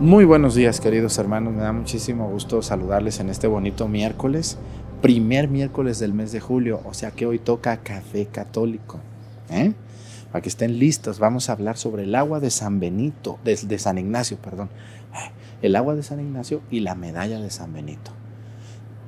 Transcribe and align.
Muy 0.00 0.24
buenos 0.24 0.54
días 0.54 0.80
queridos 0.80 1.18
hermanos, 1.18 1.52
me 1.52 1.60
da 1.60 1.74
muchísimo 1.74 2.26
gusto 2.30 2.62
saludarles 2.62 3.20
en 3.20 3.28
este 3.28 3.46
bonito 3.48 3.86
miércoles, 3.86 4.56
primer 5.02 5.48
miércoles 5.48 5.98
del 5.98 6.14
mes 6.14 6.32
de 6.32 6.40
julio, 6.40 6.80
o 6.86 6.94
sea 6.94 7.10
que 7.10 7.26
hoy 7.26 7.38
toca 7.38 7.76
café 7.82 8.24
católico. 8.24 8.98
¿eh? 9.50 9.74
Para 10.32 10.40
que 10.40 10.48
estén 10.48 10.78
listos, 10.78 11.18
vamos 11.18 11.50
a 11.50 11.52
hablar 11.52 11.76
sobre 11.76 12.04
el 12.04 12.14
agua 12.14 12.40
de 12.40 12.48
San 12.48 12.80
Benito, 12.80 13.38
de, 13.44 13.78
San 13.78 13.98
Ignacio, 13.98 14.38
perdón. 14.38 14.70
El 15.60 15.76
agua 15.76 15.94
de 15.94 16.02
San 16.02 16.18
Ignacio 16.18 16.62
y 16.70 16.80
la 16.80 16.94
medalla 16.94 17.38
de 17.38 17.50
San 17.50 17.74
Benito. 17.74 18.10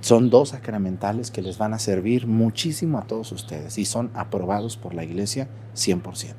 Son 0.03 0.29
dos 0.29 0.51
sacramentales 0.51 1.31
que 1.31 1.41
les 1.41 1.57
van 1.57 1.73
a 1.73 1.79
servir 1.79 2.27
muchísimo 2.27 2.99
a 2.99 3.07
todos 3.07 3.33
ustedes 3.33 3.79
y 3.79 3.87
son 3.87 4.11
aprobados 4.13 4.77
por 4.77 4.93
la 4.93 5.05
iglesia 5.05 5.49
100%. 5.75 6.35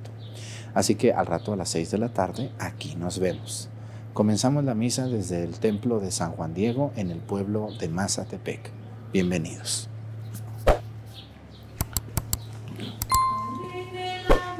Así 0.75 0.93
que 0.93 1.11
al 1.11 1.25
rato 1.25 1.53
a 1.53 1.55
las 1.55 1.69
6 1.69 1.89
de 1.89 1.97
la 1.97 2.09
tarde 2.09 2.51
aquí 2.59 2.95
nos 2.95 3.17
vemos. 3.17 3.72
Comenzamos 4.13 4.63
la 4.63 4.75
misa 4.75 5.07
desde 5.07 5.43
el 5.43 5.57
templo 5.57 5.99
de 5.99 6.11
San 6.11 6.33
Juan 6.33 6.53
Diego 6.53 6.93
en 6.95 7.09
el 7.09 7.17
pueblo 7.17 7.69
de 7.79 7.89
Mazatepec. 7.89 8.69
Bienvenidos. 9.11 9.89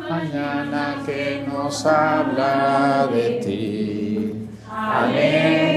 Mañana 0.09 1.03
que 1.05 1.45
nos 1.47 1.85
habla 1.85 3.07
de 3.13 3.29
ti. 3.45 4.47
Mañana, 4.67 5.73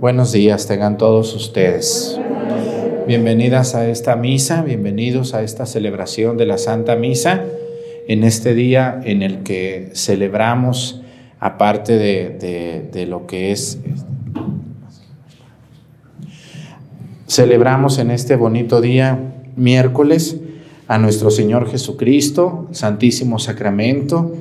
Buenos 0.00 0.32
días 0.32 0.66
tengan 0.66 0.98
todos 0.98 1.34
ustedes. 1.34 2.18
Bienvenidas 3.06 3.74
a 3.74 3.88
esta 3.88 4.14
misa, 4.16 4.62
bienvenidos 4.62 5.34
a 5.34 5.42
esta 5.42 5.66
celebración 5.66 6.36
de 6.36 6.46
la 6.46 6.58
Santa 6.58 6.96
Misa, 6.96 7.42
en 8.08 8.24
este 8.24 8.54
día 8.54 9.00
en 9.04 9.22
el 9.22 9.42
que 9.42 9.90
celebramos, 9.94 11.02
aparte 11.40 11.96
de, 11.98 12.30
de- 12.30 12.88
de 12.92 13.06
lo 13.06 13.26
que 13.26 13.52
es, 13.52 13.78
celebramos 17.28 17.98
en 17.98 18.10
este 18.10 18.36
bonito 18.36 18.80
día, 18.80 19.18
miércoles, 19.56 20.36
a 20.88 20.98
nuestro 20.98 21.30
Señor 21.30 21.68
Jesucristo, 21.70 22.68
Santísimo 22.70 23.38
Sacramento, 23.38 24.32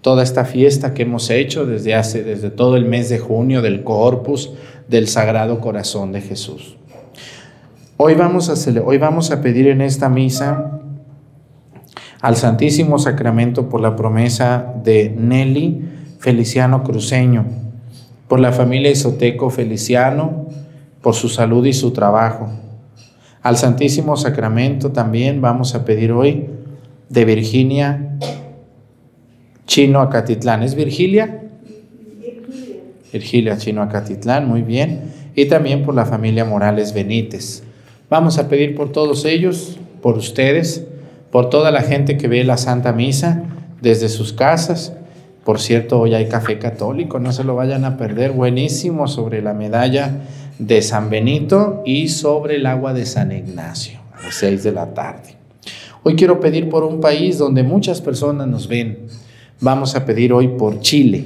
toda 0.00 0.22
esta 0.22 0.44
fiesta 0.44 0.94
que 0.94 1.02
hemos 1.02 1.28
hecho 1.30 1.66
desde 1.66 1.94
hace, 1.94 2.22
desde 2.22 2.50
todo 2.50 2.76
el 2.76 2.84
mes 2.84 3.08
de 3.08 3.18
junio 3.18 3.62
del 3.62 3.82
Corpus 3.82 4.52
del 4.88 5.08
Sagrado 5.08 5.60
Corazón 5.60 6.12
de 6.12 6.20
Jesús. 6.20 6.76
Hoy 7.96 8.14
vamos 8.14 8.48
a, 8.48 8.80
hoy 8.84 8.98
vamos 8.98 9.32
a 9.32 9.42
pedir 9.42 9.66
en 9.66 9.80
esta 9.80 10.08
misa 10.08 10.80
al 12.20 12.36
Santísimo 12.36 12.98
Sacramento 12.98 13.68
por 13.68 13.80
la 13.80 13.96
promesa 13.96 14.72
de 14.84 15.10
Nelly 15.10 15.82
Feliciano 16.20 16.84
Cruceño, 16.84 17.44
por 18.28 18.38
la 18.38 18.52
familia 18.52 18.90
Isoteco 18.90 19.50
Feliciano, 19.50 20.46
por 21.02 21.14
su 21.14 21.28
salud 21.28 21.64
y 21.66 21.72
su 21.72 21.92
trabajo. 21.92 22.48
Al 23.48 23.56
Santísimo 23.56 24.14
Sacramento 24.18 24.92
también 24.92 25.40
vamos 25.40 25.74
a 25.74 25.86
pedir 25.86 26.12
hoy 26.12 26.50
de 27.08 27.24
Virginia 27.24 28.18
Chino 29.66 30.02
Acatitlán. 30.02 30.62
¿Es 30.62 30.74
Virgilia? 30.74 31.44
Virgilia 33.10 33.56
Chino 33.56 33.80
Acatitlán, 33.80 34.46
muy 34.46 34.60
bien. 34.60 35.14
Y 35.34 35.46
también 35.46 35.82
por 35.82 35.94
la 35.94 36.04
familia 36.04 36.44
Morales 36.44 36.92
Benítez. 36.92 37.62
Vamos 38.10 38.36
a 38.36 38.50
pedir 38.50 38.74
por 38.74 38.92
todos 38.92 39.24
ellos, 39.24 39.78
por 40.02 40.18
ustedes, 40.18 40.84
por 41.32 41.48
toda 41.48 41.70
la 41.70 41.80
gente 41.80 42.18
que 42.18 42.28
ve 42.28 42.44
la 42.44 42.58
Santa 42.58 42.92
Misa 42.92 43.44
desde 43.80 44.10
sus 44.10 44.34
casas. 44.34 44.92
Por 45.44 45.58
cierto, 45.58 45.98
hoy 45.98 46.12
hay 46.12 46.28
café 46.28 46.58
católico, 46.58 47.18
no 47.18 47.32
se 47.32 47.44
lo 47.44 47.54
vayan 47.54 47.86
a 47.86 47.96
perder, 47.96 48.32
buenísimo 48.32 49.08
sobre 49.08 49.40
la 49.40 49.54
medalla 49.54 50.20
de 50.58 50.82
San 50.82 51.10
Benito 51.10 51.82
y 51.86 52.08
sobre 52.08 52.56
el 52.56 52.66
agua 52.66 52.92
de 52.92 53.06
San 53.06 53.32
Ignacio, 53.32 54.00
a 54.12 54.24
las 54.24 54.34
6 54.34 54.62
de 54.62 54.72
la 54.72 54.92
tarde. 54.92 55.36
Hoy 56.02 56.16
quiero 56.16 56.40
pedir 56.40 56.68
por 56.68 56.84
un 56.84 57.00
país 57.00 57.38
donde 57.38 57.62
muchas 57.62 58.00
personas 58.00 58.46
nos 58.48 58.68
ven. 58.68 59.06
Vamos 59.60 59.94
a 59.94 60.04
pedir 60.04 60.32
hoy 60.32 60.48
por 60.48 60.80
Chile, 60.80 61.24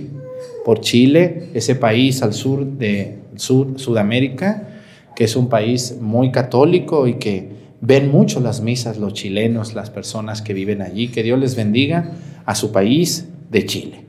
por 0.65 0.81
Chile, 0.81 1.50
ese 1.54 1.75
país 1.75 2.22
al 2.22 2.34
sur 2.34 2.65
de 2.65 3.19
Sudamérica, 3.37 4.69
que 5.15 5.25
es 5.25 5.37
un 5.37 5.49
país 5.49 5.97
muy 6.00 6.31
católico 6.31 7.06
y 7.06 7.14
que 7.14 7.50
ven 7.81 8.10
mucho 8.10 8.41
las 8.41 8.60
misas 8.60 8.99
los 8.99 9.12
chilenos, 9.12 9.75
las 9.75 9.91
personas 9.91 10.41
que 10.41 10.54
viven 10.54 10.81
allí. 10.82 11.09
Que 11.09 11.22
Dios 11.22 11.38
les 11.38 11.56
bendiga 11.56 12.12
a 12.47 12.54
su 12.54 12.72
país 12.72 13.28
de 13.50 13.66
Chile. 13.66 14.04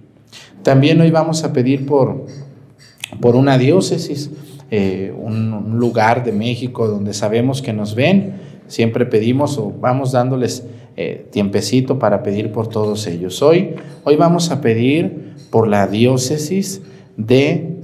También 0.64 1.02
hoy 1.02 1.12
vamos 1.12 1.44
a 1.44 1.52
pedir 1.52 1.86
por, 1.86 2.26
por 3.20 3.36
una 3.36 3.58
diócesis, 3.58 4.32
eh, 4.76 5.14
un, 5.16 5.78
lugar 5.78 6.24
de 6.24 6.32
México 6.32 6.88
donde 6.88 7.14
sabemos 7.14 7.62
que 7.62 7.74
nos 7.74 7.94
ven. 7.94 8.34
Siempre 8.66 9.06
pedimos 9.06 9.60
o 9.60 9.72
vamos 9.72 10.14
dándoles 10.14 10.66
eh, 10.98 11.28
tiempecito 11.30 12.00
para 12.00 12.24
pedir 12.24 12.52
por 12.52 12.70
todos 12.70 13.06
ellos. 13.06 13.44
Hoy, 13.44 13.76
hoy 14.04 14.16
vamos 14.16 14.50
a 14.50 14.62
pedir 14.62 15.36
por 15.52 15.68
la 15.68 15.86
diócesis 15.86 16.82
de, 17.18 17.82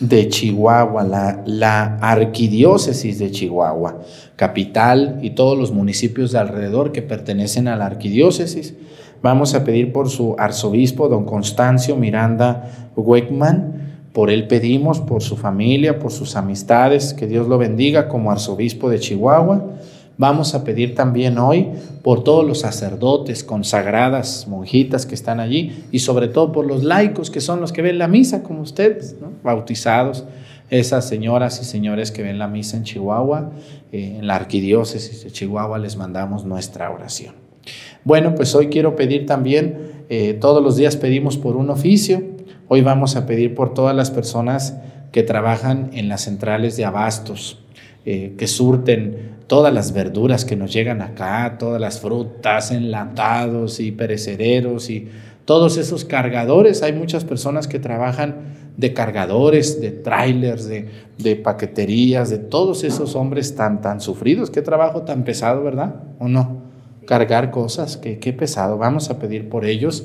de 0.00 0.28
Chihuahua, 0.28 1.04
la, 1.04 1.44
la 1.46 1.98
arquidiócesis 1.98 3.20
de 3.20 3.30
Chihuahua, 3.30 4.00
capital 4.34 5.20
y 5.22 5.30
todos 5.30 5.56
los 5.56 5.70
municipios 5.70 6.32
de 6.32 6.40
alrededor 6.40 6.90
que 6.90 7.02
pertenecen 7.02 7.68
a 7.68 7.76
la 7.76 7.86
arquidiócesis. 7.86 8.74
Vamos 9.22 9.54
a 9.54 9.62
pedir 9.62 9.92
por 9.92 10.10
su 10.10 10.34
arzobispo, 10.36 11.08
don 11.08 11.24
Constancio 11.24 11.94
Miranda 11.94 12.90
Weckman. 12.96 13.85
Por 14.16 14.30
él 14.30 14.48
pedimos, 14.48 15.00
por 15.00 15.22
su 15.22 15.36
familia, 15.36 15.98
por 15.98 16.10
sus 16.10 16.36
amistades, 16.36 17.12
que 17.12 17.26
Dios 17.26 17.48
lo 17.48 17.58
bendiga 17.58 18.08
como 18.08 18.30
arzobispo 18.32 18.88
de 18.88 18.98
Chihuahua. 18.98 19.74
Vamos 20.16 20.54
a 20.54 20.64
pedir 20.64 20.94
también 20.94 21.36
hoy 21.36 21.68
por 22.02 22.24
todos 22.24 22.42
los 22.42 22.60
sacerdotes, 22.60 23.44
consagradas, 23.44 24.48
monjitas 24.48 25.04
que 25.04 25.14
están 25.14 25.38
allí 25.38 25.84
y 25.92 25.98
sobre 25.98 26.28
todo 26.28 26.50
por 26.50 26.64
los 26.64 26.82
laicos 26.82 27.30
que 27.30 27.42
son 27.42 27.60
los 27.60 27.74
que 27.74 27.82
ven 27.82 27.98
la 27.98 28.08
misa 28.08 28.42
como 28.42 28.62
ustedes, 28.62 29.16
bautizados, 29.44 30.24
esas 30.70 31.06
señoras 31.06 31.60
y 31.60 31.66
señores 31.66 32.10
que 32.10 32.22
ven 32.22 32.38
la 32.38 32.48
misa 32.48 32.78
en 32.78 32.84
Chihuahua, 32.84 33.50
eh, 33.92 34.16
en 34.18 34.26
la 34.26 34.36
arquidiócesis 34.36 35.24
de 35.24 35.30
Chihuahua 35.30 35.78
les 35.78 35.98
mandamos 35.98 36.46
nuestra 36.46 36.90
oración. 36.90 37.34
Bueno, 38.02 38.34
pues 38.34 38.54
hoy 38.54 38.68
quiero 38.68 38.96
pedir 38.96 39.26
también, 39.26 40.06
eh, 40.08 40.32
todos 40.40 40.62
los 40.62 40.76
días 40.76 40.96
pedimos 40.96 41.36
por 41.36 41.56
un 41.56 41.68
oficio, 41.68 42.35
hoy 42.68 42.80
vamos 42.80 43.16
a 43.16 43.26
pedir 43.26 43.54
por 43.54 43.74
todas 43.74 43.94
las 43.94 44.10
personas 44.10 44.76
que 45.12 45.22
trabajan 45.22 45.90
en 45.94 46.08
las 46.08 46.22
centrales 46.22 46.76
de 46.76 46.84
abastos, 46.84 47.60
eh, 48.04 48.34
que 48.36 48.46
surten 48.46 49.36
todas 49.46 49.72
las 49.72 49.92
verduras 49.92 50.44
que 50.44 50.56
nos 50.56 50.72
llegan 50.72 51.02
acá, 51.02 51.56
todas 51.58 51.80
las 51.80 52.00
frutas, 52.00 52.70
enlatados 52.70 53.80
y 53.80 53.92
perecederos 53.92 54.90
y 54.90 55.08
todos 55.44 55.76
esos 55.76 56.04
cargadores. 56.04 56.82
Hay 56.82 56.92
muchas 56.92 57.24
personas 57.24 57.68
que 57.68 57.78
trabajan 57.78 58.56
de 58.76 58.92
cargadores, 58.92 59.80
de 59.80 59.90
trailers, 59.90 60.66
de, 60.66 60.88
de 61.18 61.36
paqueterías, 61.36 62.28
de 62.28 62.38
todos 62.38 62.84
esos 62.84 63.14
hombres 63.14 63.54
tan, 63.54 63.80
tan 63.80 64.00
sufridos. 64.00 64.50
Qué 64.50 64.60
trabajo 64.60 65.02
tan 65.02 65.24
pesado, 65.24 65.62
¿verdad? 65.62 65.94
¿O 66.18 66.28
no? 66.28 66.62
Cargar 67.06 67.50
cosas, 67.50 67.96
qué, 67.96 68.18
qué 68.18 68.32
pesado. 68.32 68.76
Vamos 68.76 69.08
a 69.08 69.18
pedir 69.18 69.48
por 69.48 69.64
ellos 69.64 70.04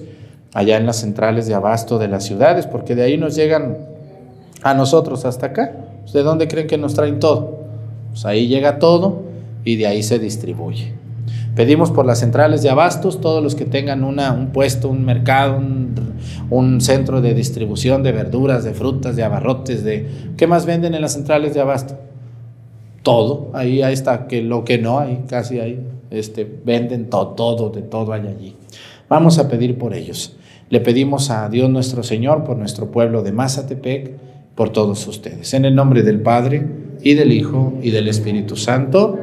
allá 0.53 0.77
en 0.77 0.85
las 0.85 0.97
centrales 0.97 1.47
de 1.47 1.53
abasto 1.53 1.97
de 1.97 2.07
las 2.07 2.23
ciudades, 2.23 2.67
porque 2.67 2.95
de 2.95 3.03
ahí 3.03 3.17
nos 3.17 3.35
llegan 3.35 3.77
a 4.63 4.73
nosotros 4.73 5.25
hasta 5.25 5.47
acá. 5.47 5.73
¿De 6.13 6.23
dónde 6.23 6.47
creen 6.47 6.67
que 6.67 6.77
nos 6.77 6.93
traen 6.93 7.19
todo? 7.19 7.59
Pues 8.09 8.25
ahí 8.25 8.47
llega 8.47 8.79
todo 8.79 9.21
y 9.63 9.77
de 9.77 9.87
ahí 9.87 10.03
se 10.03 10.19
distribuye. 10.19 10.93
Pedimos 11.55 11.91
por 11.91 12.05
las 12.05 12.19
centrales 12.19 12.63
de 12.63 12.69
abastos, 12.69 13.19
todos 13.19 13.43
los 13.43 13.55
que 13.55 13.65
tengan 13.65 14.03
una, 14.03 14.31
un 14.31 14.47
puesto, 14.47 14.89
un 14.89 15.03
mercado, 15.03 15.57
un, 15.57 15.93
un, 16.49 16.79
centro 16.79 17.21
de 17.21 17.33
distribución 17.33 18.03
de 18.03 18.13
verduras, 18.13 18.63
de 18.63 18.73
frutas, 18.73 19.17
de 19.17 19.23
abarrotes, 19.23 19.83
de... 19.83 20.07
¿Qué 20.37 20.47
más 20.47 20.65
venden 20.65 20.95
en 20.95 21.01
las 21.01 21.13
centrales 21.13 21.53
de 21.53 21.59
abasto? 21.59 21.95
Todo, 23.03 23.49
ahí, 23.53 23.81
ahí 23.81 23.93
está, 23.93 24.27
que 24.27 24.41
lo 24.41 24.63
que 24.63 24.77
no, 24.77 24.99
ahí 24.99 25.23
casi 25.27 25.59
ahí 25.59 25.85
este, 26.09 26.45
venden 26.63 27.09
todo, 27.09 27.29
todo, 27.29 27.69
de 27.69 27.81
todo 27.81 28.13
hay 28.13 28.27
allí. 28.27 28.55
Vamos 29.09 29.37
a 29.37 29.49
pedir 29.49 29.77
por 29.77 29.93
ellos. 29.93 30.37
Le 30.71 30.79
pedimos 30.79 31.29
a 31.31 31.49
Dios 31.49 31.69
nuestro 31.69 32.01
Señor 32.01 32.45
por 32.45 32.55
nuestro 32.57 32.91
pueblo 32.91 33.23
de 33.23 33.33
Mazatepec, 33.33 34.11
por 34.55 34.69
todos 34.69 35.05
ustedes. 35.05 35.53
En 35.53 35.65
el 35.65 35.75
nombre 35.75 36.01
del 36.01 36.21
Padre, 36.21 36.65
y 37.03 37.13
del 37.13 37.33
Hijo, 37.33 37.73
y 37.81 37.91
del 37.91 38.07
Espíritu 38.07 38.55
Santo, 38.55 39.19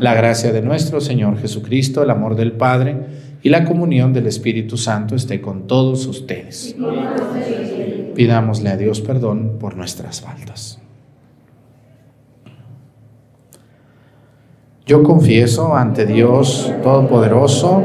la 0.00 0.14
gracia 0.14 0.50
de 0.50 0.62
nuestro 0.62 1.02
Señor 1.02 1.38
Jesucristo, 1.38 2.02
el 2.02 2.08
amor 2.08 2.36
del 2.36 2.52
Padre, 2.52 2.96
y 3.42 3.50
la 3.50 3.66
comunión 3.66 4.14
del 4.14 4.28
Espíritu 4.28 4.78
Santo 4.78 5.14
esté 5.14 5.42
con 5.42 5.66
todos 5.66 6.06
ustedes. 6.06 6.74
Pidámosle 8.14 8.70
a 8.70 8.78
Dios 8.78 9.02
perdón 9.02 9.58
por 9.60 9.76
nuestras 9.76 10.22
faltas. 10.22 10.80
Yo 14.86 15.02
confieso 15.02 15.76
ante 15.76 16.06
Dios 16.06 16.72
Todopoderoso 16.82 17.84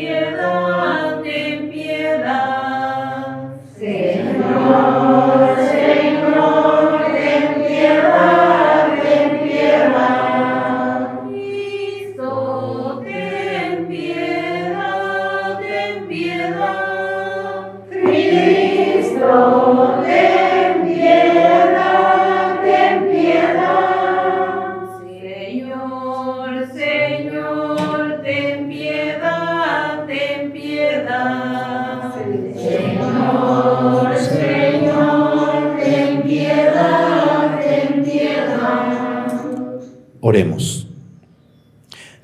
Ten 0.00 0.36
piedad, 0.36 0.77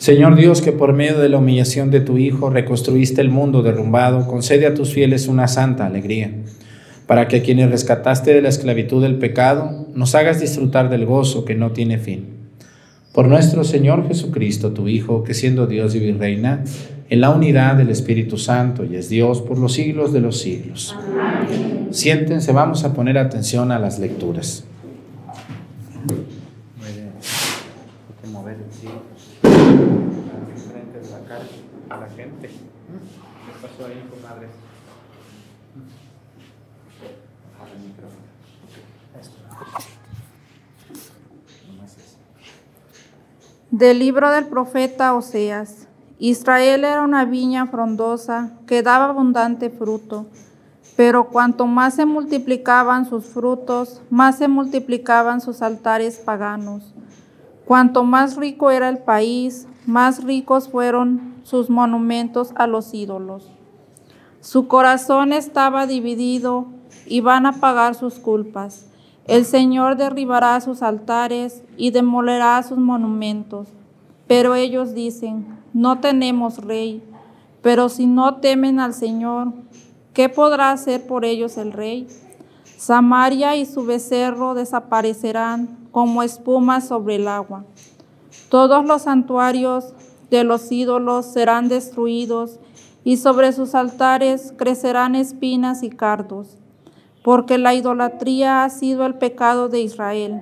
Señor 0.04 0.36
Dios, 0.36 0.60
que 0.60 0.70
por 0.70 0.92
medio 0.92 1.18
de 1.18 1.30
la 1.30 1.38
humillación 1.38 1.90
de 1.90 2.02
tu 2.02 2.18
Hijo 2.18 2.50
reconstruiste 2.50 3.22
el 3.22 3.30
mundo 3.30 3.62
derrumbado, 3.62 4.26
concede 4.26 4.66
a 4.66 4.74
tus 4.74 4.92
fieles 4.92 5.28
una 5.28 5.48
santa 5.48 5.86
alegría, 5.86 6.30
para 7.06 7.26
que 7.26 7.36
a 7.36 7.42
quienes 7.42 7.70
rescataste 7.70 8.34
de 8.34 8.42
la 8.42 8.50
esclavitud 8.50 9.00
del 9.00 9.16
pecado, 9.16 9.86
nos 9.94 10.14
hagas 10.14 10.42
disfrutar 10.42 10.90
del 10.90 11.06
gozo 11.06 11.46
que 11.46 11.54
no 11.54 11.72
tiene 11.72 11.96
fin. 11.96 12.26
Por 13.14 13.28
nuestro 13.28 13.64
Señor 13.64 14.06
Jesucristo, 14.06 14.72
tu 14.72 14.88
Hijo, 14.88 15.24
que 15.24 15.32
siendo 15.32 15.66
Dios 15.66 15.94
y 15.94 16.00
Virreina, 16.00 16.64
en 17.08 17.22
la 17.22 17.30
unidad 17.30 17.76
del 17.76 17.88
Espíritu 17.88 18.36
Santo 18.36 18.84
y 18.84 18.96
es 18.96 19.08
Dios 19.08 19.40
por 19.40 19.58
los 19.58 19.72
siglos 19.72 20.12
de 20.12 20.20
los 20.20 20.38
siglos. 20.38 20.94
Siéntense, 21.92 22.52
vamos 22.52 22.84
a 22.84 22.92
poner 22.92 23.16
atención 23.16 23.72
a 23.72 23.78
las 23.78 23.98
lecturas. 23.98 24.64
Hay 26.82 26.92
que 28.20 28.28
mover 28.28 28.56
el 28.56 28.70
sí. 28.70 28.88
Frente 29.44 31.00
de 31.00 31.10
la 31.10 31.18
cara 31.28 31.44
a 31.90 32.00
la 32.00 32.08
gente. 32.08 32.48
¿Qué 32.48 33.63
pasó 33.76 33.88
ahí, 33.88 34.08
comadres? 34.10 34.50
Bajar 37.58 37.74
el 37.74 37.82
micrófono. 37.82 38.24
Esto. 39.20 39.36
Nomás 41.68 41.98
eso. 41.98 42.16
Del 43.70 43.98
libro 43.98 44.30
del 44.30 44.46
profeta 44.46 45.14
Oseas. 45.14 45.88
Israel 46.18 46.84
era 46.84 47.02
una 47.02 47.24
viña 47.24 47.66
frondosa 47.66 48.52
que 48.66 48.82
daba 48.82 49.06
abundante 49.06 49.68
fruto, 49.68 50.26
pero 50.96 51.28
cuanto 51.28 51.66
más 51.66 51.94
se 51.94 52.06
multiplicaban 52.06 53.04
sus 53.04 53.26
frutos, 53.26 54.00
más 54.10 54.38
se 54.38 54.46
multiplicaban 54.46 55.40
sus 55.40 55.60
altares 55.60 56.18
paganos. 56.18 56.94
Cuanto 57.64 58.04
más 58.04 58.36
rico 58.36 58.70
era 58.70 58.88
el 58.88 58.98
país, 58.98 59.66
más 59.86 60.22
ricos 60.22 60.68
fueron 60.68 61.34
sus 61.42 61.68
monumentos 61.68 62.52
a 62.54 62.66
los 62.66 62.94
ídolos. 62.94 63.50
Su 64.44 64.68
corazón 64.68 65.32
estaba 65.32 65.86
dividido 65.86 66.66
y 67.06 67.22
van 67.22 67.46
a 67.46 67.60
pagar 67.60 67.94
sus 67.94 68.16
culpas. 68.16 68.84
El 69.26 69.46
Señor 69.46 69.96
derribará 69.96 70.60
sus 70.60 70.82
altares 70.82 71.62
y 71.78 71.92
demolerá 71.92 72.62
sus 72.62 72.76
monumentos. 72.76 73.68
Pero 74.26 74.54
ellos 74.54 74.92
dicen, 74.92 75.46
no 75.72 75.98
tenemos 76.00 76.58
rey. 76.58 77.02
Pero 77.62 77.88
si 77.88 78.06
no 78.06 78.34
temen 78.34 78.80
al 78.80 78.92
Señor, 78.92 79.54
¿qué 80.12 80.28
podrá 80.28 80.72
hacer 80.72 81.06
por 81.06 81.24
ellos 81.24 81.56
el 81.56 81.72
rey? 81.72 82.06
Samaria 82.76 83.56
y 83.56 83.64
su 83.64 83.86
becerro 83.86 84.52
desaparecerán 84.52 85.88
como 85.90 86.22
espuma 86.22 86.82
sobre 86.82 87.14
el 87.14 87.28
agua. 87.28 87.64
Todos 88.50 88.84
los 88.84 89.02
santuarios 89.04 89.94
de 90.28 90.44
los 90.44 90.70
ídolos 90.70 91.24
serán 91.24 91.68
destruidos 91.68 92.60
y 93.04 93.18
sobre 93.18 93.52
sus 93.52 93.74
altares 93.74 94.52
crecerán 94.56 95.14
espinas 95.14 95.82
y 95.82 95.90
cardos, 95.90 96.56
porque 97.22 97.58
la 97.58 97.74
idolatría 97.74 98.64
ha 98.64 98.70
sido 98.70 99.04
el 99.06 99.14
pecado 99.14 99.68
de 99.68 99.80
Israel. 99.80 100.40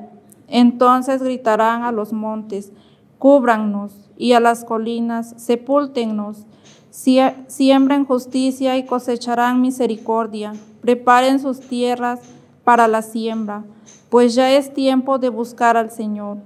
Entonces 0.48 1.22
gritarán 1.22 1.82
a 1.82 1.92
los 1.92 2.12
montes, 2.12 2.72
cúbrannos, 3.18 4.10
y 4.16 4.32
a 4.34 4.40
las 4.40 4.64
colinas, 4.64 5.34
sepúltennos. 5.36 6.46
Sie- 6.92 7.34
Siembren 7.48 8.04
justicia 8.04 8.76
y 8.76 8.84
cosecharán 8.84 9.60
misericordia. 9.60 10.52
Preparen 10.82 11.40
sus 11.40 11.60
tierras 11.60 12.20
para 12.64 12.86
la 12.86 13.02
siembra, 13.02 13.64
pues 14.10 14.34
ya 14.34 14.50
es 14.52 14.72
tiempo 14.74 15.18
de 15.18 15.28
buscar 15.30 15.76
al 15.76 15.90
Señor, 15.90 16.36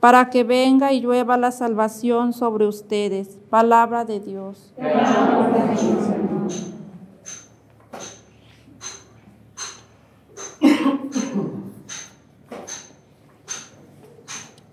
para 0.00 0.30
que 0.30 0.42
venga 0.44 0.92
y 0.92 1.00
llueva 1.00 1.36
la 1.36 1.50
salvación 1.52 2.32
sobre 2.32 2.66
ustedes. 2.66 3.38
Palabra 3.50 4.06
de 4.06 4.20
Dios. 4.20 4.72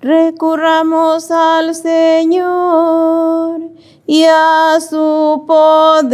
Recurramos 0.01 1.29
al 1.31 1.75
Señor 1.75 3.59
y 4.05 4.23
a 4.23 4.77
su 4.79 5.43
poder. 5.45 6.07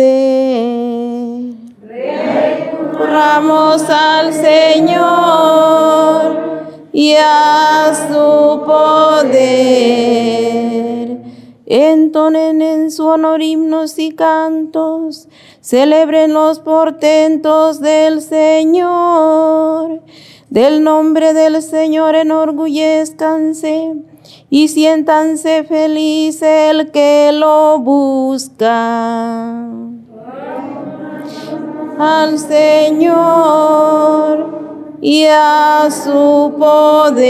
Recurramos 1.87 3.87
al 3.87 4.33
Señor 4.33 6.42
y 6.93 7.15
a 7.17 7.91
su 8.07 8.63
poder. 8.65 10.13
Entonen 11.65 12.61
en 12.61 12.91
su 12.91 13.07
honor 13.07 13.41
himnos 13.41 13.97
y 13.97 14.11
cantos, 14.11 15.27
celebren 15.59 16.33
los 16.33 16.59
portentos 16.59 17.79
del 17.79 18.21
Señor. 18.21 20.03
Del 20.49 20.83
nombre 20.83 21.33
del 21.33 21.63
Señor 21.63 22.13
enorgullezcanse 22.13 23.95
y 24.51 24.67
siéntanse 24.67 25.63
feliz 25.63 26.43
el 26.43 26.91
que 26.91 27.31
lo 27.33 27.79
busca. 27.79 29.67
Al 31.97 32.37
Señor 32.37 33.83
y 35.03 35.25
a 35.25 35.89
su 35.91 36.55
poder. 36.57 37.21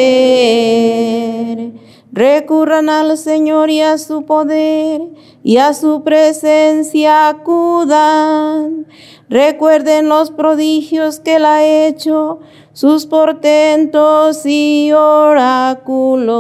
Recurran 2.11 2.89
al 2.89 3.17
Señor 3.17 3.71
y 3.71 3.81
a 3.81 3.97
su 3.97 4.25
poder 4.25 5.01
y 5.43 5.57
a 5.57 5.73
su 5.73 6.03
presencia 6.03 7.29
acudan. 7.29 8.85
Recuerden 9.27 10.07
los 10.07 10.29
prodigios 10.29 11.19
que 11.19 11.37
Él 11.37 11.45
ha 11.45 11.63
hecho, 11.63 12.41
sus 12.73 13.07
portentos 13.07 14.45
y 14.45 14.91
oráculos. 14.91 16.35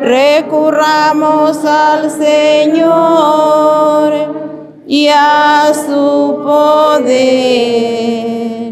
Recurramos 0.00 1.64
al 1.64 2.12
Señor 2.12 2.84
y 4.86 5.08
a 5.08 5.72
su 5.74 6.38
poder. 6.44 8.63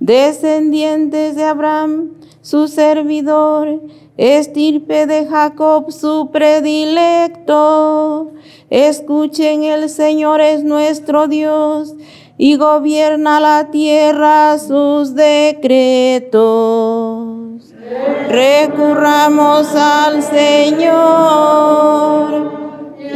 Descendientes 0.00 1.36
de 1.36 1.44
Abraham, 1.44 2.14
su 2.40 2.66
servidor, 2.68 3.82
estirpe 4.16 5.06
de 5.06 5.26
Jacob, 5.26 5.92
su 5.92 6.30
predilecto. 6.32 8.32
Escuchen, 8.70 9.64
el 9.64 9.90
Señor 9.90 10.40
es 10.40 10.64
nuestro 10.64 11.28
Dios 11.28 11.94
y 12.38 12.56
gobierna 12.56 13.40
la 13.40 13.70
tierra 13.70 14.58
sus 14.58 15.14
decretos. 15.14 16.40
Recurramos 18.30 19.74
al 19.74 20.22
Señor 20.22 20.80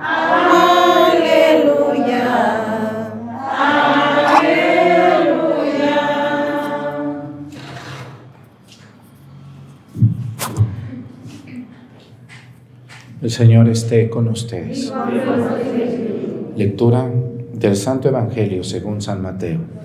Aleluya. 0.00 1.44
El 13.22 13.30
Señor 13.30 13.68
esté 13.68 14.08
con 14.10 14.28
ustedes. 14.28 14.92
Lectura 16.56 17.10
del 17.52 17.76
Santo 17.76 18.08
Evangelio 18.08 18.64
según 18.64 19.00
San 19.02 19.22
Mateo. 19.22 19.83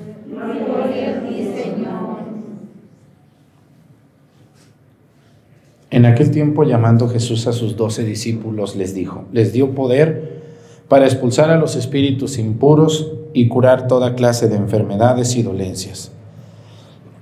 En 5.92 6.06
aquel 6.06 6.32
tiempo 6.32 6.64
llamando 6.64 7.10
Jesús 7.10 7.48
a 7.48 7.54
sus 7.54 7.76
doce 7.76 8.04
discípulos 8.04 8.76
les 8.76 8.94
dijo, 8.94 9.26
les 9.32 9.54
dio 9.54 9.74
poder 9.74 10.40
para 10.88 11.06
expulsar 11.06 11.50
a 11.50 11.58
los 11.58 11.76
espíritus 11.76 12.38
impuros 12.38 13.12
y 13.34 13.48
curar 13.48 13.88
toda 13.88 14.16
clase 14.16 14.48
de 14.48 14.56
enfermedades 14.56 15.36
y 15.36 15.44
dolencias. 15.44 16.12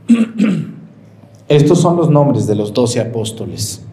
Estos 1.47 1.79
son 1.79 1.95
los 1.95 2.09
nombres 2.09 2.47
de 2.47 2.55
los 2.55 2.73
doce 2.73 2.99
apóstoles. 2.99 3.85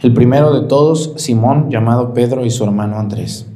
El 0.00 0.12
primero 0.12 0.58
de 0.58 0.68
todos, 0.68 1.14
Simón, 1.16 1.70
llamado 1.70 2.14
Pedro, 2.14 2.44
y 2.44 2.50
su 2.50 2.62
hermano 2.62 2.98
Andrés. 2.98 3.46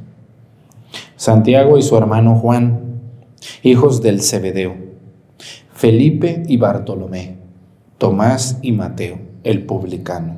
Santiago 1.15 1.77
y 1.77 1.83
su 1.83 1.95
hermano 1.95 2.35
Juan, 2.35 2.81
hijos 3.61 4.01
del 4.01 4.21
Zebedeo. 4.21 4.75
Felipe 5.73 6.43
y 6.47 6.57
Bartolomé. 6.57 7.37
Tomás 7.97 8.59
y 8.61 8.73
Mateo, 8.73 9.19
el 9.43 9.65
publicano. 9.65 10.37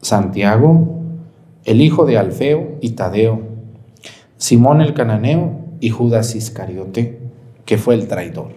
Santiago, 0.00 1.02
el 1.64 1.80
hijo 1.80 2.06
de 2.06 2.18
Alfeo 2.18 2.78
y 2.80 2.90
Tadeo. 2.90 3.42
Simón 4.36 4.80
el 4.80 4.94
cananeo 4.94 5.58
y 5.80 5.90
Judas 5.90 6.34
Iscariote, 6.34 7.20
que 7.64 7.78
fue 7.78 7.94
el 7.94 8.08
traidor. 8.08 8.52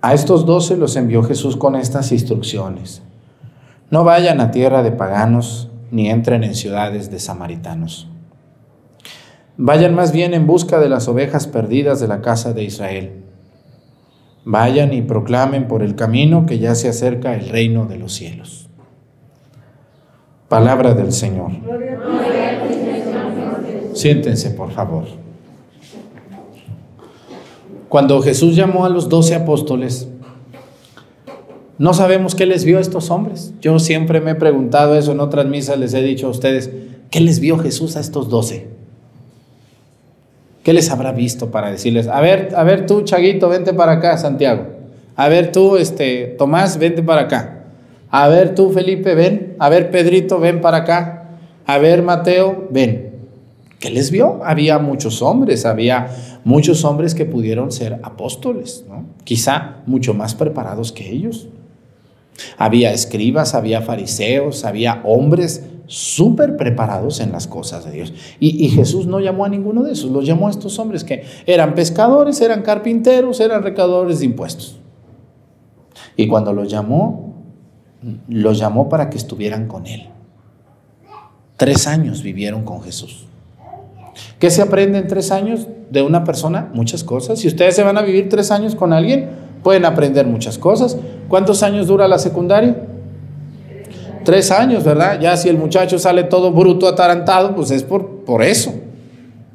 A 0.00 0.14
estos 0.14 0.46
doce 0.46 0.76
los 0.76 0.94
envió 0.96 1.22
Jesús 1.22 1.56
con 1.56 1.74
estas 1.74 2.12
instrucciones. 2.12 3.02
No 3.90 4.04
vayan 4.04 4.40
a 4.40 4.50
tierra 4.50 4.82
de 4.82 4.92
paganos, 4.92 5.70
ni 5.90 6.08
entren 6.08 6.44
en 6.44 6.54
ciudades 6.54 7.10
de 7.10 7.18
samaritanos. 7.18 8.08
Vayan 9.56 9.94
más 9.94 10.12
bien 10.12 10.34
en 10.34 10.46
busca 10.46 10.78
de 10.78 10.88
las 10.88 11.08
ovejas 11.08 11.48
perdidas 11.48 11.98
de 11.98 12.06
la 12.06 12.20
casa 12.20 12.52
de 12.52 12.62
Israel. 12.62 13.24
Vayan 14.50 14.94
y 14.94 15.02
proclamen 15.02 15.68
por 15.68 15.82
el 15.82 15.94
camino 15.94 16.46
que 16.46 16.58
ya 16.58 16.74
se 16.74 16.88
acerca 16.88 17.34
el 17.34 17.50
reino 17.50 17.84
de 17.84 17.98
los 17.98 18.14
cielos. 18.14 18.70
Palabra 20.48 20.94
del 20.94 21.12
Señor. 21.12 21.50
Siéntense, 23.92 24.48
por 24.52 24.70
favor. 24.70 25.04
Cuando 27.90 28.22
Jesús 28.22 28.56
llamó 28.56 28.86
a 28.86 28.88
los 28.88 29.10
doce 29.10 29.34
apóstoles, 29.34 30.08
no 31.76 31.92
sabemos 31.92 32.34
qué 32.34 32.46
les 32.46 32.64
vio 32.64 32.78
a 32.78 32.80
estos 32.80 33.10
hombres. 33.10 33.52
Yo 33.60 33.78
siempre 33.78 34.22
me 34.22 34.30
he 34.30 34.34
preguntado 34.34 34.94
eso 34.94 35.12
en 35.12 35.20
otras 35.20 35.44
misas, 35.44 35.78
les 35.78 35.92
he 35.92 36.00
dicho 36.00 36.26
a 36.26 36.30
ustedes, 36.30 36.70
¿qué 37.10 37.20
les 37.20 37.40
vio 37.40 37.58
Jesús 37.58 37.96
a 37.96 38.00
estos 38.00 38.30
doce? 38.30 38.77
¿Qué 40.68 40.74
les 40.74 40.90
habrá 40.90 41.12
visto 41.12 41.50
para 41.50 41.70
decirles, 41.70 42.08
a 42.08 42.20
ver, 42.20 42.50
a 42.54 42.62
ver 42.62 42.84
tú, 42.84 43.00
Chaguito, 43.00 43.48
vente 43.48 43.72
para 43.72 43.92
acá, 43.92 44.18
Santiago. 44.18 44.66
A 45.16 45.26
ver 45.28 45.50
tú, 45.50 45.78
este, 45.78 46.36
Tomás, 46.36 46.76
vente 46.76 47.02
para 47.02 47.22
acá. 47.22 47.64
A 48.10 48.28
ver 48.28 48.54
tú, 48.54 48.70
Felipe, 48.70 49.14
ven. 49.14 49.56
A 49.58 49.70
ver, 49.70 49.90
Pedrito, 49.90 50.38
ven 50.38 50.60
para 50.60 50.76
acá. 50.76 51.38
A 51.64 51.78
ver, 51.78 52.02
Mateo, 52.02 52.68
ven. 52.70 53.12
¿Qué 53.78 53.88
les 53.88 54.10
vio? 54.10 54.40
Había 54.44 54.78
muchos 54.78 55.22
hombres, 55.22 55.64
había 55.64 56.08
muchos 56.44 56.84
hombres 56.84 57.14
que 57.14 57.24
pudieron 57.24 57.72
ser 57.72 57.98
apóstoles, 58.02 58.84
¿no? 58.86 59.06
quizá 59.24 59.76
mucho 59.86 60.12
más 60.12 60.34
preparados 60.34 60.92
que 60.92 61.10
ellos. 61.10 61.48
Había 62.58 62.92
escribas, 62.92 63.54
había 63.54 63.80
fariseos, 63.80 64.66
había 64.66 65.00
hombres 65.04 65.64
súper 65.88 66.56
preparados 66.56 67.18
en 67.18 67.32
las 67.32 67.48
cosas 67.48 67.84
de 67.84 67.90
Dios. 67.90 68.12
Y, 68.38 68.64
y, 68.64 68.68
Jesús 68.68 69.06
no 69.06 69.18
llamó 69.18 69.44
a 69.44 69.48
ninguno 69.48 69.82
de 69.82 69.92
esos, 69.92 70.10
los 70.10 70.24
llamó 70.24 70.46
a 70.46 70.50
estos 70.50 70.78
hombres 70.78 71.02
que 71.02 71.24
eran 71.46 71.74
pescadores, 71.74 72.40
eran 72.40 72.62
carpinteros, 72.62 73.40
eran 73.40 73.62
recaudadores 73.62 74.20
de 74.20 74.26
impuestos. 74.26 74.78
Y 76.16 76.28
cuando 76.28 76.52
los 76.52 76.70
llamó, 76.70 77.34
los 78.28 78.58
llamó 78.58 78.88
para 78.88 79.10
que 79.10 79.16
estuvieran 79.16 79.66
con 79.66 79.86
Él. 79.86 80.08
Tres 81.56 81.86
años 81.86 82.22
vivieron 82.22 82.64
con 82.64 82.82
Jesús. 82.82 83.26
¿Qué 84.38 84.50
se 84.50 84.62
aprende 84.62 84.98
en 84.98 85.08
tres 85.08 85.32
años 85.32 85.66
de 85.90 86.02
una 86.02 86.24
persona? 86.24 86.70
Muchas 86.74 87.02
cosas. 87.02 87.40
Si 87.40 87.48
ustedes 87.48 87.74
se 87.74 87.82
van 87.82 87.98
a 87.98 88.02
vivir 88.02 88.28
tres 88.28 88.50
años 88.50 88.74
con 88.74 88.92
alguien, 88.92 89.30
pueden 89.62 89.84
aprender 89.84 90.26
muchas 90.26 90.58
cosas. 90.58 90.96
¿Cuántos 91.28 91.62
años 91.62 91.86
dura 91.86 92.06
la 92.06 92.18
secundaria? 92.18 92.76
Tres 94.28 94.50
años, 94.50 94.84
¿verdad? 94.84 95.18
Ya 95.18 95.34
si 95.38 95.48
el 95.48 95.56
muchacho 95.56 95.98
sale 95.98 96.22
todo 96.22 96.52
bruto, 96.52 96.86
atarantado, 96.86 97.54
pues 97.56 97.70
es 97.70 97.82
por, 97.82 98.26
por 98.26 98.42
eso. 98.42 98.74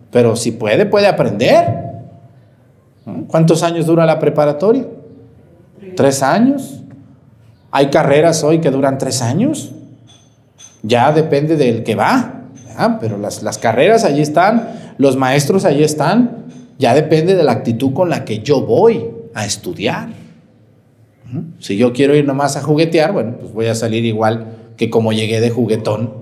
Pero 0.09 0.35
si 0.35 0.51
puede, 0.51 0.87
puede 0.87 1.05
aprender. 1.05 1.91
¿Cuántos 3.27 3.61
años 3.61 3.85
dura 3.85 4.07
la 4.07 4.17
preparatoria? 4.17 4.87
Tres 5.95 6.23
años. 6.23 6.81
Hay 7.69 7.91
carreras 7.91 8.43
hoy 8.43 8.61
que 8.61 8.71
duran 8.71 8.97
tres 8.97 9.21
años. 9.21 9.73
Ya 10.81 11.11
depende 11.11 11.55
del 11.55 11.83
que 11.83 11.93
va. 11.93 12.45
Pero 12.99 13.19
las, 13.19 13.43
las 13.43 13.59
carreras 13.59 14.03
allí 14.05 14.23
están, 14.23 14.69
los 14.97 15.17
maestros 15.17 15.65
allí 15.65 15.83
están. 15.83 16.47
Ya 16.79 16.95
depende 16.95 17.35
de 17.35 17.43
la 17.43 17.51
actitud 17.51 17.93
con 17.93 18.09
la 18.09 18.25
que 18.25 18.39
yo 18.39 18.61
voy 18.61 19.07
a 19.35 19.45
estudiar. 19.45 20.09
Si 21.59 21.77
yo 21.77 21.93
quiero 21.93 22.15
ir 22.15 22.25
nomás 22.25 22.57
a 22.57 22.63
juguetear, 22.63 23.11
bueno, 23.11 23.35
pues 23.39 23.53
voy 23.53 23.67
a 23.67 23.75
salir 23.75 24.03
igual 24.03 24.62
que 24.77 24.89
como 24.89 25.13
llegué 25.13 25.41
de 25.41 25.49
juguetón 25.49 26.13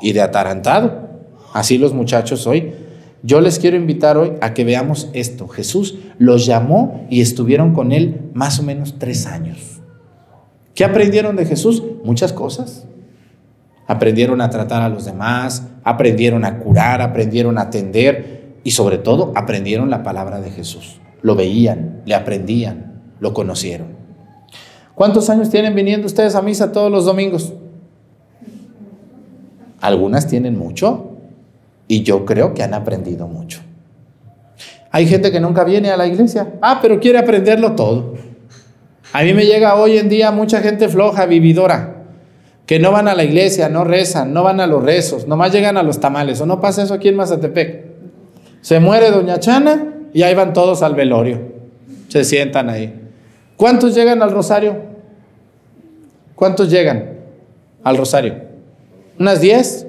y 0.00 0.12
de 0.12 0.22
atarantado. 0.22 1.08
Así 1.52 1.78
los 1.78 1.94
muchachos 1.94 2.46
hoy. 2.46 2.74
Yo 3.22 3.40
les 3.40 3.58
quiero 3.58 3.76
invitar 3.76 4.18
hoy 4.18 4.32
a 4.42 4.52
que 4.52 4.64
veamos 4.64 5.08
esto. 5.14 5.48
Jesús 5.48 5.96
los 6.18 6.44
llamó 6.44 7.06
y 7.08 7.22
estuvieron 7.22 7.72
con 7.72 7.92
él 7.92 8.30
más 8.34 8.60
o 8.60 8.62
menos 8.62 8.96
tres 8.98 9.26
años. 9.26 9.80
¿Qué 10.74 10.84
aprendieron 10.84 11.36
de 11.36 11.46
Jesús? 11.46 11.82
Muchas 12.04 12.32
cosas. 12.32 12.86
Aprendieron 13.86 14.40
a 14.40 14.50
tratar 14.50 14.82
a 14.82 14.88
los 14.88 15.04
demás, 15.04 15.68
aprendieron 15.84 16.44
a 16.44 16.58
curar, 16.58 17.00
aprendieron 17.00 17.56
a 17.58 17.62
atender 17.62 18.58
y 18.64 18.72
sobre 18.72 18.98
todo 18.98 19.32
aprendieron 19.36 19.88
la 19.88 20.02
palabra 20.02 20.40
de 20.40 20.50
Jesús. 20.50 21.00
Lo 21.22 21.34
veían, 21.34 22.02
le 22.04 22.14
aprendían, 22.14 23.02
lo 23.20 23.32
conocieron. 23.32 23.88
¿Cuántos 24.94 25.30
años 25.30 25.50
tienen 25.50 25.74
viniendo 25.74 26.06
ustedes 26.06 26.34
a 26.34 26.42
misa 26.42 26.72
todos 26.72 26.90
los 26.90 27.04
domingos? 27.04 27.52
Algunas 29.84 30.26
tienen 30.26 30.58
mucho 30.58 31.10
y 31.88 32.04
yo 32.04 32.24
creo 32.24 32.54
que 32.54 32.62
han 32.62 32.72
aprendido 32.72 33.28
mucho. 33.28 33.60
Hay 34.90 35.06
gente 35.06 35.30
que 35.30 35.40
nunca 35.40 35.62
viene 35.62 35.90
a 35.90 35.98
la 35.98 36.06
iglesia. 36.06 36.54
Ah, 36.62 36.78
pero 36.80 36.98
quiere 36.98 37.18
aprenderlo 37.18 37.72
todo. 37.72 38.14
A 39.12 39.22
mí 39.22 39.34
me 39.34 39.44
llega 39.44 39.74
hoy 39.74 39.98
en 39.98 40.08
día 40.08 40.30
mucha 40.30 40.62
gente 40.62 40.88
floja, 40.88 41.26
vividora, 41.26 41.96
que 42.64 42.78
no 42.78 42.92
van 42.92 43.08
a 43.08 43.14
la 43.14 43.24
iglesia, 43.24 43.68
no 43.68 43.84
rezan, 43.84 44.32
no 44.32 44.42
van 44.42 44.58
a 44.60 44.66
los 44.66 44.82
rezos, 44.82 45.28
nomás 45.28 45.52
llegan 45.52 45.76
a 45.76 45.82
los 45.82 46.00
tamales. 46.00 46.40
¿O 46.40 46.46
no 46.46 46.62
pasa 46.62 46.82
eso 46.82 46.94
aquí 46.94 47.08
en 47.08 47.16
Mazatepec? 47.16 47.84
Se 48.62 48.80
muere 48.80 49.10
Doña 49.10 49.38
Chana 49.38 49.96
y 50.14 50.22
ahí 50.22 50.34
van 50.34 50.54
todos 50.54 50.82
al 50.82 50.94
velorio. 50.94 51.42
Se 52.08 52.24
sientan 52.24 52.70
ahí. 52.70 53.02
¿Cuántos 53.58 53.94
llegan 53.94 54.22
al 54.22 54.30
rosario? 54.30 54.78
¿Cuántos 56.34 56.70
llegan 56.70 57.18
al 57.82 57.98
rosario? 57.98 58.43
¿Unas 59.18 59.40
10? 59.40 59.86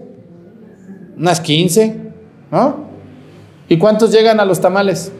¿Unas 1.17 1.41
15? 1.41 1.95
¿No? 2.51 2.85
¿Y 3.67 3.77
cuántos 3.77 4.11
llegan 4.11 4.39
a 4.39 4.45
los 4.45 4.61
tamales? 4.61 5.11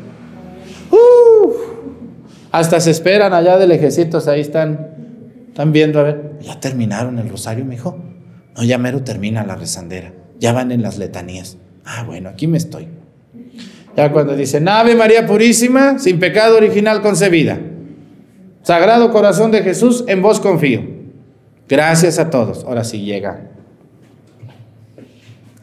hasta 2.56 2.80
se 2.80 2.92
esperan 2.92 3.34
allá 3.34 3.58
de 3.58 3.68
lejecitos, 3.68 4.30
ahí 4.30 4.40
están, 4.40 5.44
están 5.50 5.74
viendo, 5.74 6.00
a 6.00 6.04
ver, 6.04 6.40
ya 6.40 6.58
terminaron 6.58 7.20
el 7.20 7.28
rosario, 7.28 7.66
me 7.66 7.76
dijo. 7.76 8.00
No, 8.56 8.64
ya 8.64 8.78
mero 8.78 9.04
termina 9.04 9.46
la 9.46 9.58
rezandera, 9.58 10.14
ya 10.40 10.54
van 10.54 10.72
en 10.72 10.82
las 10.82 10.98
letanías. 10.98 11.58
Ah, 11.84 12.04
bueno, 12.08 12.30
aquí 12.30 12.48
me 12.48 12.58
estoy. 12.58 12.88
Ya 13.98 14.10
cuando 14.14 14.38
dicen, 14.38 14.70
Ave 14.70 14.96
María 14.96 15.26
Purísima, 15.26 16.00
sin 16.00 16.18
pecado 16.18 16.56
original 16.56 17.02
concebida. 17.02 17.60
Sagrado 18.62 19.12
Corazón 19.12 19.52
de 19.52 19.62
Jesús, 19.62 20.06
en 20.08 20.22
vos 20.22 20.40
confío. 20.40 20.82
Gracias 21.68 22.20
a 22.20 22.30
todos. 22.30 22.64
Ahora 22.64 22.86
sí 22.86 23.02
llega. 23.02 23.52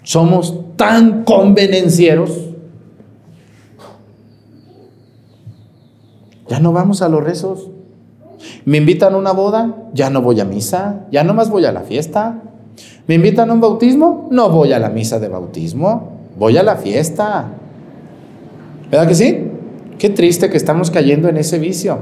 Somos 0.02 0.76
tan 0.76 1.24
convenencieros 1.24 2.52
Ya 6.52 6.60
no 6.60 6.74
vamos 6.74 7.00
a 7.00 7.08
los 7.08 7.24
rezos. 7.24 7.70
Me 8.66 8.76
invitan 8.76 9.14
a 9.14 9.16
una 9.16 9.32
boda, 9.32 9.74
ya 9.94 10.10
no 10.10 10.20
voy 10.20 10.38
a 10.38 10.44
misa, 10.44 11.06
ya 11.10 11.24
no 11.24 11.32
más 11.32 11.48
voy 11.48 11.64
a 11.64 11.72
la 11.72 11.80
fiesta. 11.80 12.42
Me 13.06 13.14
invitan 13.14 13.48
a 13.48 13.54
un 13.54 13.62
bautismo, 13.62 14.28
no 14.30 14.50
voy 14.50 14.74
a 14.74 14.78
la 14.78 14.90
misa 14.90 15.18
de 15.18 15.28
bautismo, 15.28 16.10
voy 16.38 16.58
a 16.58 16.62
la 16.62 16.76
fiesta. 16.76 17.52
¿Verdad 18.90 19.08
que 19.08 19.14
sí? 19.14 19.46
Qué 19.98 20.10
triste 20.10 20.50
que 20.50 20.58
estamos 20.58 20.90
cayendo 20.90 21.30
en 21.30 21.38
ese 21.38 21.58
vicio. 21.58 22.00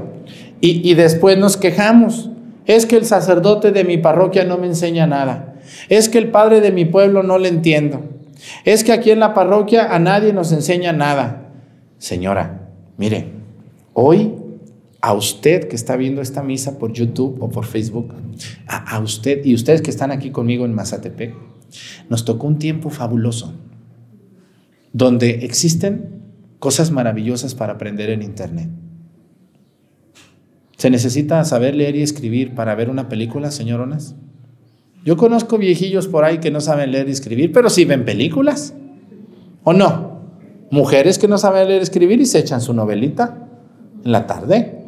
Y, 0.59 0.89
y 0.89 0.95
después 0.95 1.37
nos 1.37 1.55
quejamos. 1.55 2.29
Es 2.65 2.85
que 2.85 2.97
el 2.97 3.05
sacerdote 3.05 3.71
de 3.71 3.85
mi 3.85 3.99
parroquia 3.99 4.43
no 4.43 4.57
me 4.57 4.67
enseña 4.67 5.07
nada. 5.07 5.50
Es 5.89 6.09
que 6.09 6.17
el 6.17 6.31
padre 6.31 6.61
de 6.61 6.71
mi 6.71 6.85
pueblo 6.85 7.23
no 7.23 7.37
le 7.37 7.49
entiendo. 7.49 8.03
Es 8.65 8.83
que 8.83 8.91
aquí 8.91 9.11
en 9.11 9.19
la 9.19 9.33
parroquia 9.33 9.93
a 9.93 9.99
nadie 9.99 10.33
nos 10.33 10.51
enseña 10.51 10.93
nada. 10.93 11.49
Señora, 11.97 12.69
mire, 12.97 13.41
Hoy, 13.93 14.33
a 15.01 15.13
usted 15.13 15.67
que 15.67 15.75
está 15.75 15.97
viendo 15.97 16.21
esta 16.21 16.43
misa 16.43 16.79
por 16.79 16.93
YouTube 16.93 17.37
o 17.41 17.49
por 17.49 17.65
Facebook, 17.65 18.13
a, 18.67 18.99
usted 18.99 19.45
y 19.45 19.53
ustedes 19.53 19.81
que 19.81 19.89
están 19.89 20.11
aquí 20.11 20.31
conmigo 20.31 20.65
en 20.65 20.73
Mazatepec, 20.73 21.35
nos 22.09 22.23
tocó 22.23 22.47
un 22.47 22.57
tiempo 22.57 22.89
fabuloso, 22.89 23.53
donde 24.93 25.45
existen 25.45 26.21
cosas 26.59 26.91
maravillosas 26.91 27.55
para 27.55 27.73
aprender 27.73 28.09
en 28.11 28.21
Internet. 28.21 28.69
¿Se 30.77 30.89
necesita 30.89 31.43
saber 31.43 31.75
leer 31.75 31.95
y 31.95 32.01
escribir 32.01 32.55
para 32.55 32.75
ver 32.75 32.89
una 32.89 33.09
película, 33.09 33.51
señoronas? 33.51 34.15
Yo 35.03 35.17
conozco 35.17 35.57
viejillos 35.57 36.07
por 36.07 36.23
ahí 36.23 36.39
que 36.39 36.51
no 36.51 36.61
saben 36.61 36.91
leer 36.91 37.09
y 37.09 37.11
escribir, 37.11 37.51
pero 37.51 37.69
sí 37.69 37.85
ven 37.85 38.05
películas. 38.05 38.73
¿O 39.63 39.73
no? 39.73 40.21
Mujeres 40.69 41.17
que 41.17 41.27
no 41.27 41.37
saben 41.37 41.67
leer 41.67 41.81
y 41.81 41.83
escribir 41.83 42.21
y 42.21 42.25
se 42.25 42.39
echan 42.39 42.61
su 42.61 42.73
novelita 42.73 43.47
en 44.05 44.11
la 44.11 44.27
tarde. 44.27 44.79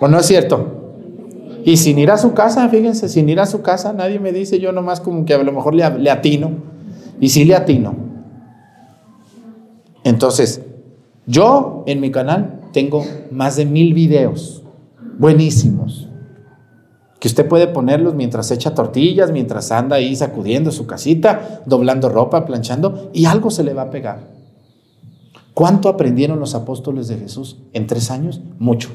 ¿O 0.00 0.08
no 0.08 0.18
es 0.18 0.26
cierto? 0.26 0.72
Y 1.64 1.76
sin 1.76 1.98
ir 1.98 2.10
a 2.10 2.16
su 2.16 2.32
casa, 2.32 2.68
fíjense, 2.68 3.08
sin 3.08 3.28
ir 3.28 3.40
a 3.40 3.46
su 3.46 3.60
casa, 3.60 3.92
nadie 3.92 4.18
me 4.18 4.32
dice, 4.32 4.60
yo 4.60 4.72
nomás 4.72 5.00
como 5.00 5.24
que 5.24 5.34
a 5.34 5.42
lo 5.42 5.52
mejor 5.52 5.74
le, 5.74 5.98
le 5.98 6.10
atino. 6.10 6.52
Y 7.20 7.28
sí 7.28 7.44
le 7.44 7.54
atino. 7.54 7.94
Entonces, 10.04 10.62
yo 11.26 11.82
en 11.86 12.00
mi 12.00 12.10
canal 12.10 12.60
tengo 12.72 13.04
más 13.30 13.56
de 13.56 13.66
mil 13.66 13.92
videos 13.94 14.62
buenísimos 15.18 16.08
que 17.18 17.28
usted 17.28 17.48
puede 17.48 17.66
ponerlos 17.68 18.14
mientras 18.14 18.50
echa 18.50 18.74
tortillas, 18.74 19.30
mientras 19.30 19.72
anda 19.72 19.96
ahí 19.96 20.14
sacudiendo 20.14 20.70
su 20.70 20.86
casita, 20.86 21.62
doblando 21.66 22.08
ropa, 22.08 22.44
planchando, 22.44 23.10
y 23.12 23.24
algo 23.24 23.50
se 23.50 23.64
le 23.64 23.74
va 23.74 23.82
a 23.82 23.90
pegar. 23.90 24.36
¿Cuánto 25.54 25.88
aprendieron 25.88 26.38
los 26.38 26.54
apóstoles 26.54 27.08
de 27.08 27.16
Jesús 27.16 27.56
en 27.72 27.86
tres 27.86 28.10
años? 28.10 28.42
Mucho. 28.58 28.90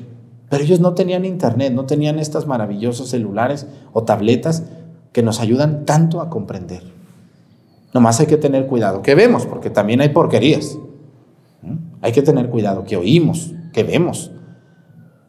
Pero 0.50 0.64
ellos 0.64 0.80
no 0.80 0.94
tenían 0.94 1.26
internet, 1.26 1.74
no 1.74 1.86
tenían 1.86 2.20
estas 2.20 2.46
maravillosos 2.46 3.10
celulares 3.10 3.66
o 3.94 4.04
tabletas 4.04 4.64
que 5.12 5.24
nos 5.24 5.40
ayudan 5.40 5.86
tanto 5.86 6.22
a 6.22 6.30
comprender. 6.30 6.84
Nomás 7.94 8.20
hay 8.20 8.28
que 8.28 8.38
tener 8.38 8.68
cuidado, 8.68 9.02
que 9.02 9.16
vemos, 9.16 9.46
porque 9.46 9.70
también 9.70 10.02
hay 10.02 10.10
porquerías. 10.10 10.78
¿Mm? 11.62 11.76
Hay 12.02 12.12
que 12.12 12.22
tener 12.22 12.50
cuidado, 12.50 12.84
que 12.84 12.96
oímos, 12.96 13.52
que 13.74 13.84
vemos. 13.84 14.32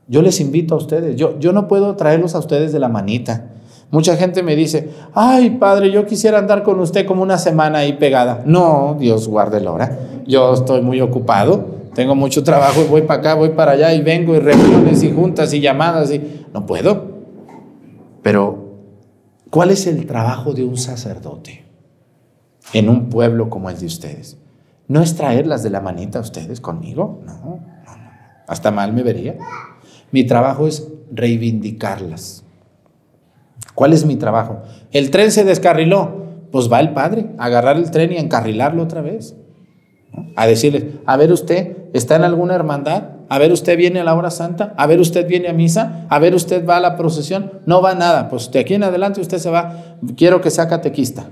Yo 0.08 0.22
les 0.22 0.40
invito 0.40 0.74
a 0.74 0.78
ustedes, 0.78 1.16
yo, 1.16 1.38
yo 1.38 1.52
no 1.52 1.68
puedo 1.68 1.94
traerlos 1.96 2.34
a 2.34 2.38
ustedes 2.38 2.72
de 2.72 2.80
la 2.80 2.88
manita. 2.88 3.50
Mucha 3.90 4.16
gente 4.16 4.42
me 4.42 4.56
dice, 4.56 4.88
ay 5.14 5.50
padre, 5.50 5.90
yo 5.90 6.06
quisiera 6.06 6.38
andar 6.38 6.62
con 6.62 6.80
usted 6.80 7.06
como 7.06 7.22
una 7.22 7.38
semana 7.38 7.80
ahí 7.80 7.92
pegada. 7.92 8.42
No, 8.46 8.96
Dios 8.98 9.28
guarde 9.28 9.60
la 9.60 9.70
hora. 9.70 9.98
Yo 10.26 10.54
estoy 10.54 10.80
muy 10.80 11.00
ocupado, 11.00 11.66
tengo 11.94 12.14
mucho 12.14 12.42
trabajo 12.42 12.80
y 12.80 12.88
voy 12.88 13.02
para 13.02 13.20
acá, 13.20 13.34
voy 13.34 13.50
para 13.50 13.72
allá 13.72 13.92
y 13.92 14.00
vengo 14.00 14.34
y 14.34 14.38
reuniones 14.38 15.02
y 15.02 15.12
juntas 15.12 15.52
y 15.52 15.60
llamadas 15.60 16.10
y 16.10 16.46
no 16.54 16.64
puedo. 16.64 17.12
Pero, 18.22 18.78
¿cuál 19.50 19.70
es 19.70 19.86
el 19.86 20.06
trabajo 20.06 20.54
de 20.54 20.64
un 20.64 20.78
sacerdote 20.78 21.64
en 22.72 22.88
un 22.88 23.10
pueblo 23.10 23.50
como 23.50 23.68
el 23.68 23.78
de 23.78 23.86
ustedes? 23.86 24.38
¿No 24.88 25.02
es 25.02 25.16
traerlas 25.16 25.62
de 25.62 25.70
la 25.70 25.80
manita 25.80 26.18
a 26.18 26.22
ustedes 26.22 26.60
conmigo? 26.60 27.20
No, 27.26 27.32
no, 27.34 27.44
no. 27.44 27.72
Hasta 28.48 28.70
mal 28.70 28.92
me 28.92 29.02
vería. 29.02 29.36
Mi 30.12 30.24
trabajo 30.24 30.68
es 30.68 30.86
reivindicarlas 31.10 32.44
¿Cuál 33.74 33.92
es 33.92 34.04
mi 34.04 34.16
trabajo? 34.16 34.62
El 34.90 35.10
tren 35.10 35.30
se 35.30 35.44
descarriló. 35.44 36.20
Pues 36.50 36.70
va 36.70 36.80
el 36.80 36.90
padre 36.90 37.30
a 37.38 37.46
agarrar 37.46 37.78
el 37.78 37.90
tren 37.90 38.12
y 38.12 38.16
encarrilarlo 38.16 38.82
otra 38.82 39.00
vez. 39.00 39.34
A 40.36 40.46
decirle, 40.46 41.00
a 41.06 41.16
ver 41.16 41.32
usted, 41.32 41.78
¿está 41.94 42.16
en 42.16 42.24
alguna 42.24 42.54
hermandad? 42.54 43.04
A 43.30 43.38
ver 43.38 43.50
usted 43.50 43.78
viene 43.78 44.00
a 44.00 44.04
la 44.04 44.14
hora 44.14 44.30
santa, 44.30 44.74
a 44.76 44.86
ver 44.86 45.00
usted 45.00 45.26
viene 45.26 45.48
a 45.48 45.54
misa, 45.54 46.06
a 46.10 46.18
ver 46.18 46.34
usted 46.34 46.66
va 46.68 46.76
a 46.76 46.80
la 46.80 46.96
procesión, 46.96 47.60
no 47.64 47.80
va 47.80 47.94
nada, 47.94 48.28
pues 48.28 48.50
de 48.50 48.58
aquí 48.58 48.74
en 48.74 48.82
adelante 48.82 49.22
usted 49.22 49.38
se 49.38 49.48
va, 49.48 49.96
quiero 50.18 50.42
que 50.42 50.50
sea 50.50 50.68
catequista, 50.68 51.30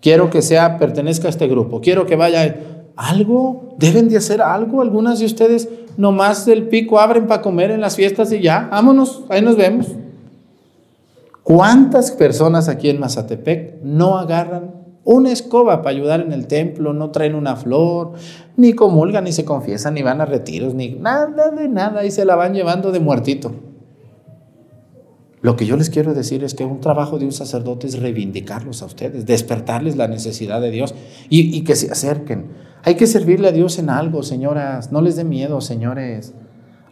quiero 0.00 0.30
que 0.30 0.40
sea, 0.40 0.78
pertenezca 0.78 1.26
a 1.26 1.30
este 1.30 1.46
grupo, 1.46 1.82
quiero 1.82 2.06
que 2.06 2.16
vaya, 2.16 2.56
algo, 2.96 3.76
deben 3.78 4.08
de 4.08 4.16
hacer 4.16 4.40
algo, 4.42 4.82
algunas 4.82 5.18
de 5.18 5.26
ustedes 5.26 5.68
nomás 5.96 6.46
del 6.46 6.68
pico 6.68 6.98
abren 6.98 7.26
para 7.26 7.42
comer 7.42 7.70
en 7.70 7.80
las 7.80 7.96
fiestas 7.96 8.32
y 8.32 8.40
ya, 8.40 8.68
vámonos, 8.70 9.24
ahí 9.28 9.42
nos 9.42 9.56
vemos. 9.56 9.88
¿Cuántas 11.42 12.10
personas 12.10 12.68
aquí 12.68 12.90
en 12.90 12.98
Mazatepec 12.98 13.82
no 13.82 14.18
agarran 14.18 14.74
una 15.04 15.30
escoba 15.30 15.82
para 15.82 15.94
ayudar 15.94 16.20
en 16.20 16.32
el 16.32 16.48
templo, 16.48 16.92
no 16.92 17.10
traen 17.10 17.36
una 17.36 17.54
flor, 17.54 18.14
ni 18.56 18.72
comulgan, 18.72 19.24
ni 19.24 19.32
se 19.32 19.44
confiesan, 19.44 19.94
ni 19.94 20.02
van 20.02 20.20
a 20.20 20.24
retiros, 20.24 20.74
ni 20.74 20.90
nada 20.90 21.50
de 21.52 21.68
nada, 21.68 22.04
y 22.04 22.10
se 22.10 22.24
la 22.24 22.34
van 22.34 22.54
llevando 22.54 22.90
de 22.90 22.98
muertito? 22.98 23.52
Lo 25.46 25.54
que 25.54 25.64
yo 25.64 25.76
les 25.76 25.90
quiero 25.90 26.12
decir 26.12 26.42
es 26.42 26.54
que 26.54 26.64
un 26.64 26.80
trabajo 26.80 27.20
de 27.20 27.24
un 27.24 27.30
sacerdote 27.30 27.86
es 27.86 28.00
reivindicarlos 28.00 28.82
a 28.82 28.86
ustedes, 28.86 29.26
despertarles 29.26 29.96
la 29.96 30.08
necesidad 30.08 30.60
de 30.60 30.72
Dios 30.72 30.92
y, 31.28 31.62
que 31.62 31.76
se 31.76 31.92
acerquen. 31.92 32.46
Hay 32.82 32.94
que 32.94 33.06
servirle 33.06 33.48
a 33.48 33.52
Dios 33.52 33.78
en 33.78 33.90
algo, 33.90 34.22
señoras, 34.22 34.92
no 34.92 35.00
les 35.00 35.16
dé 35.16 35.24
miedo, 35.24 35.60
señores. 35.60 36.34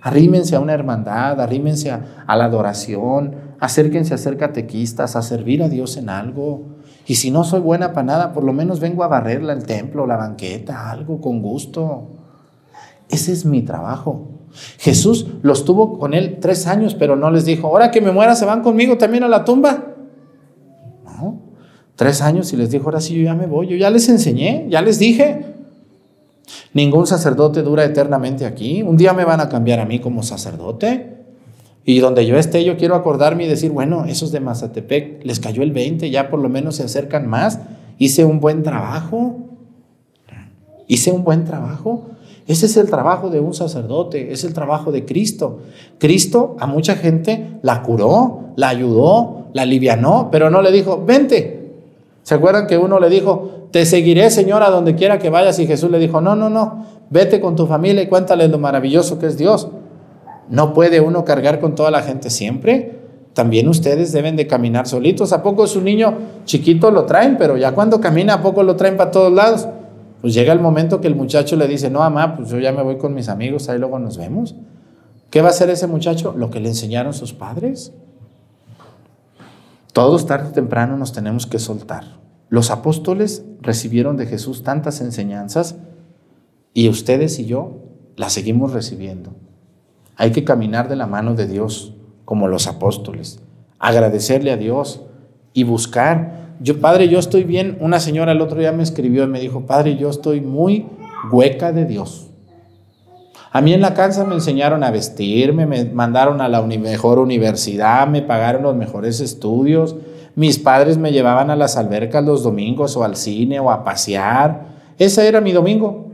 Arrímense 0.00 0.56
a 0.56 0.60
una 0.60 0.74
hermandad, 0.74 1.40
arrímense 1.40 1.90
a 1.90 2.36
la 2.36 2.44
adoración, 2.44 3.36
acérquense 3.60 4.12
a 4.12 4.18
ser 4.18 4.36
catequistas, 4.36 5.16
a 5.16 5.22
servir 5.22 5.62
a 5.62 5.68
Dios 5.68 5.96
en 5.96 6.10
algo. 6.10 6.74
Y 7.06 7.14
si 7.16 7.30
no 7.30 7.44
soy 7.44 7.60
buena 7.60 7.92
para 7.92 8.06
nada, 8.06 8.32
por 8.32 8.44
lo 8.44 8.52
menos 8.52 8.80
vengo 8.80 9.04
a 9.04 9.08
barrerla 9.08 9.52
el 9.52 9.64
templo, 9.64 10.06
la 10.06 10.16
banqueta, 10.16 10.90
algo 10.90 11.20
con 11.20 11.42
gusto. 11.42 12.10
Ese 13.08 13.32
es 13.32 13.44
mi 13.44 13.62
trabajo. 13.62 14.28
Jesús 14.78 15.26
los 15.42 15.64
tuvo 15.64 15.98
con 15.98 16.14
él 16.14 16.38
tres 16.40 16.66
años, 16.66 16.94
pero 16.94 17.16
no 17.16 17.30
les 17.30 17.44
dijo, 17.44 17.66
ahora 17.66 17.90
que 17.90 18.00
me 18.00 18.12
muera, 18.12 18.34
se 18.34 18.44
van 18.44 18.62
conmigo 18.62 18.98
también 18.98 19.24
a 19.24 19.28
la 19.28 19.44
tumba. 19.44 19.94
No, 21.04 21.42
tres 21.96 22.22
años 22.22 22.52
y 22.52 22.56
les 22.56 22.70
dijo, 22.70 22.84
ahora 22.86 23.00
sí, 23.00 23.14
yo 23.14 23.22
ya 23.22 23.34
me 23.34 23.46
voy, 23.46 23.68
yo 23.68 23.76
ya 23.76 23.90
les 23.90 24.08
enseñé, 24.08 24.66
ya 24.68 24.80
les 24.80 24.98
dije. 24.98 25.53
Ningún 26.74 27.06
sacerdote 27.06 27.62
dura 27.62 27.84
eternamente 27.84 28.44
aquí. 28.44 28.82
Un 28.82 28.96
día 28.96 29.12
me 29.14 29.24
van 29.24 29.40
a 29.40 29.48
cambiar 29.48 29.80
a 29.80 29.86
mí 29.86 30.00
como 30.00 30.22
sacerdote. 30.22 31.14
Y 31.84 31.98
donde 32.00 32.26
yo 32.26 32.36
esté, 32.36 32.64
yo 32.64 32.76
quiero 32.76 32.94
acordarme 32.94 33.44
y 33.44 33.48
decir, 33.48 33.70
bueno, 33.70 34.04
esos 34.04 34.32
de 34.32 34.40
Mazatepec 34.40 35.24
les 35.24 35.40
cayó 35.40 35.62
el 35.62 35.72
20, 35.72 36.10
ya 36.10 36.30
por 36.30 36.40
lo 36.40 36.48
menos 36.48 36.76
se 36.76 36.82
acercan 36.82 37.28
más 37.28 37.60
hice 37.98 38.24
un 38.24 38.40
buen 38.40 38.62
trabajo. 38.62 39.36
Hice 40.86 41.10
un 41.10 41.24
buen 41.24 41.44
trabajo. 41.44 42.06
Ese 42.46 42.66
es 42.66 42.76
el 42.76 42.90
trabajo 42.90 43.30
de 43.30 43.40
un 43.40 43.54
sacerdote, 43.54 44.32
es 44.32 44.44
el 44.44 44.52
trabajo 44.52 44.92
de 44.92 45.06
Cristo. 45.06 45.60
Cristo 45.98 46.56
a 46.60 46.66
mucha 46.66 46.94
gente 46.94 47.58
la 47.62 47.82
curó, 47.82 48.52
la 48.56 48.68
ayudó, 48.68 49.46
la 49.54 49.62
alivianó, 49.62 50.28
pero 50.30 50.50
no 50.50 50.60
le 50.60 50.70
dijo, 50.70 51.02
vente. 51.04 51.63
¿Se 52.24 52.34
acuerdan 52.34 52.66
que 52.66 52.78
uno 52.78 52.98
le 52.98 53.10
dijo, 53.10 53.68
te 53.70 53.84
seguiré, 53.84 54.30
Señor, 54.30 54.62
a 54.62 54.70
donde 54.70 54.94
quiera 54.94 55.18
que 55.18 55.28
vayas? 55.28 55.58
Y 55.58 55.66
Jesús 55.66 55.90
le 55.90 55.98
dijo, 55.98 56.22
no, 56.22 56.34
no, 56.34 56.48
no, 56.48 56.86
vete 57.10 57.38
con 57.38 57.54
tu 57.54 57.66
familia 57.66 58.02
y 58.02 58.06
cuéntale 58.06 58.48
lo 58.48 58.58
maravilloso 58.58 59.18
que 59.18 59.26
es 59.26 59.36
Dios. 59.36 59.68
No 60.48 60.72
puede 60.72 61.00
uno 61.00 61.24
cargar 61.24 61.60
con 61.60 61.74
toda 61.74 61.90
la 61.90 62.02
gente 62.02 62.30
siempre. 62.30 62.98
También 63.34 63.68
ustedes 63.68 64.10
deben 64.12 64.36
de 64.36 64.46
caminar 64.46 64.86
solitos. 64.86 65.34
¿A 65.34 65.42
poco 65.42 65.66
su 65.66 65.82
niño 65.82 66.14
chiquito 66.46 66.90
lo 66.90 67.04
traen? 67.04 67.36
Pero 67.36 67.58
ya 67.58 67.72
cuando 67.72 68.00
camina, 68.00 68.34
¿a 68.34 68.42
poco 68.42 68.62
lo 68.62 68.74
traen 68.76 68.96
para 68.96 69.10
todos 69.10 69.32
lados? 69.32 69.68
Pues 70.22 70.32
llega 70.32 70.54
el 70.54 70.60
momento 70.60 71.02
que 71.02 71.08
el 71.08 71.16
muchacho 71.16 71.56
le 71.56 71.68
dice, 71.68 71.90
no, 71.90 71.98
mamá, 71.98 72.36
pues 72.36 72.48
yo 72.48 72.58
ya 72.58 72.72
me 72.72 72.82
voy 72.82 72.96
con 72.96 73.12
mis 73.12 73.28
amigos, 73.28 73.68
ahí 73.68 73.78
luego 73.78 73.98
nos 73.98 74.16
vemos. 74.16 74.54
¿Qué 75.28 75.42
va 75.42 75.48
a 75.48 75.50
hacer 75.50 75.68
ese 75.68 75.86
muchacho? 75.86 76.32
Lo 76.34 76.48
que 76.48 76.60
le 76.60 76.68
enseñaron 76.68 77.12
sus 77.12 77.34
padres. 77.34 77.92
Todos 79.94 80.26
tarde 80.26 80.48
o 80.48 80.52
temprano 80.52 80.96
nos 80.96 81.12
tenemos 81.12 81.46
que 81.46 81.60
soltar. 81.60 82.18
Los 82.48 82.72
apóstoles 82.72 83.44
recibieron 83.60 84.16
de 84.16 84.26
Jesús 84.26 84.64
tantas 84.64 85.00
enseñanzas 85.00 85.76
y 86.72 86.88
ustedes 86.88 87.38
y 87.38 87.46
yo 87.46 87.78
las 88.16 88.32
seguimos 88.32 88.72
recibiendo. 88.72 89.34
Hay 90.16 90.32
que 90.32 90.42
caminar 90.42 90.88
de 90.88 90.96
la 90.96 91.06
mano 91.06 91.36
de 91.36 91.46
Dios 91.46 91.94
como 92.24 92.48
los 92.48 92.66
apóstoles, 92.66 93.38
agradecerle 93.78 94.50
a 94.50 94.56
Dios 94.56 95.02
y 95.52 95.62
buscar 95.62 96.56
yo, 96.60 96.80
padre, 96.80 97.08
yo 97.08 97.20
estoy 97.20 97.44
bien. 97.44 97.78
Una 97.80 98.00
señora 98.00 98.32
el 98.32 98.40
otro 98.40 98.58
día 98.58 98.72
me 98.72 98.82
escribió 98.82 99.22
y 99.22 99.28
me 99.28 99.38
dijo, 99.38 99.64
padre, 99.66 99.96
yo 99.96 100.10
estoy 100.10 100.40
muy 100.40 100.86
hueca 101.30 101.70
de 101.70 101.84
Dios. 101.84 102.30
A 103.54 103.60
mí 103.60 103.72
en 103.72 103.82
la 103.82 103.94
casa 103.94 104.24
me 104.24 104.34
enseñaron 104.34 104.82
a 104.82 104.90
vestirme, 104.90 105.64
me 105.64 105.84
mandaron 105.84 106.40
a 106.40 106.48
la 106.48 106.60
mejor 106.62 107.20
universidad, 107.20 108.08
me 108.08 108.20
pagaron 108.20 108.64
los 108.64 108.74
mejores 108.74 109.20
estudios. 109.20 109.94
Mis 110.34 110.58
padres 110.58 110.98
me 110.98 111.12
llevaban 111.12 111.50
a 111.50 111.54
las 111.54 111.76
albercas 111.76 112.24
los 112.24 112.42
domingos 112.42 112.96
o 112.96 113.04
al 113.04 113.14
cine 113.14 113.60
o 113.60 113.70
a 113.70 113.84
pasear. 113.84 114.66
Ese 114.98 115.28
era 115.28 115.40
mi 115.40 115.52
domingo. 115.52 116.08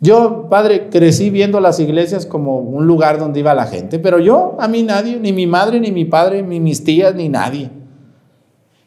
Yo, 0.00 0.46
padre, 0.48 0.88
crecí 0.88 1.28
viendo 1.28 1.58
las 1.58 1.80
iglesias 1.80 2.24
como 2.24 2.58
un 2.58 2.86
lugar 2.86 3.18
donde 3.18 3.40
iba 3.40 3.52
la 3.52 3.66
gente, 3.66 3.98
pero 3.98 4.20
yo, 4.20 4.56
a 4.60 4.68
mí 4.68 4.84
nadie, 4.84 5.18
ni 5.18 5.32
mi 5.32 5.48
madre, 5.48 5.80
ni 5.80 5.90
mi 5.90 6.04
padre, 6.04 6.44
ni 6.44 6.60
mis 6.60 6.84
tías, 6.84 7.16
ni 7.16 7.28
nadie. 7.28 7.68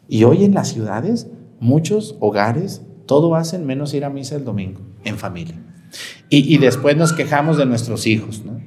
Y 0.07 0.23
hoy 0.23 0.45
en 0.45 0.53
las 0.53 0.69
ciudades, 0.69 1.27
muchos 1.59 2.15
hogares, 2.21 2.81
todo 3.05 3.35
hacen 3.35 3.65
menos 3.65 3.93
ir 3.93 4.05
a 4.05 4.09
misa 4.09 4.37
el 4.37 4.45
domingo, 4.45 4.79
en 5.03 5.17
familia. 5.17 5.68
Y, 6.29 6.57
después 6.59 6.95
nos 6.95 7.13
quejamos 7.13 7.57
de 7.57 7.65
nuestros 7.65 8.05
hijos, 8.05 8.43
¿no? 8.45 8.59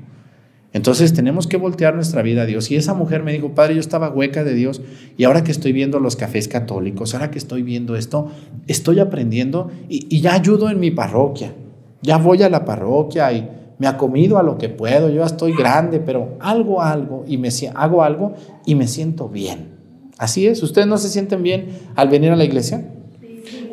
Entonces 0.73 1.13
tenemos 1.13 1.47
que 1.47 1.59
voltear 1.59 1.95
nuestra 1.95 2.23
vida 2.23 2.43
a 2.43 2.47
Dios. 2.47 2.71
Y 2.71 2.77
esa 2.77 2.95
mujer 2.95 3.23
me 3.23 3.33
dijo, 3.33 3.55
padre, 3.55 3.75
yo 3.75 3.81
estaba 3.81 4.09
hueca 4.09 4.43
de 4.43 4.55
Dios 4.55 4.81
y 5.19 5.25
ahora 5.25 5.45
que 5.45 5.53
estoy 5.53 5.73
viendo 5.73 6.01
los 6.01 6.17
cafés 6.17 6.49
católicos, 6.49 7.15
ahora 7.15 7.31
que 7.31 7.39
estoy 7.39 7.63
viendo 7.63 7.95
esto, 7.95 8.31
estoy 8.67 8.99
aprendiendo 8.99 9.71
y, 9.91 10.07
y 10.09 10.23
ya 10.23 10.33
ayudo 10.33 10.71
en 10.71 10.81
mi 10.81 10.91
parroquia. 10.91 11.53
Ya 12.01 12.17
voy 12.17 12.43
a 12.43 12.49
la 12.49 12.65
parroquia 12.65 13.31
y 13.33 13.49
me 13.79 13.87
acomido 13.87 14.39
a 14.39 14.43
lo 14.43 14.59
que 14.59 14.69
puedo. 14.69 15.09
Yo 15.09 15.17
ya 15.17 15.27
estoy 15.27 15.55
grande, 15.55 16.01
pero 16.01 16.37
algo, 16.41 16.81
algo 16.81 17.25
y 17.27 17.37
me 17.37 17.49
hago 17.75 18.03
algo 18.03 18.35
y 18.65 18.75
me 18.75 18.87
siento 18.87 19.29
bien. 19.29 19.73
Así 20.19 20.47
es, 20.47 20.63
¿ustedes 20.63 20.87
no 20.87 20.99
se 20.99 21.09
sienten 21.09 21.43
bien 21.43 21.67
al 21.97 22.09
venir 22.09 22.31
a 22.31 22.37
la 22.37 22.45
iglesia? 22.45 22.89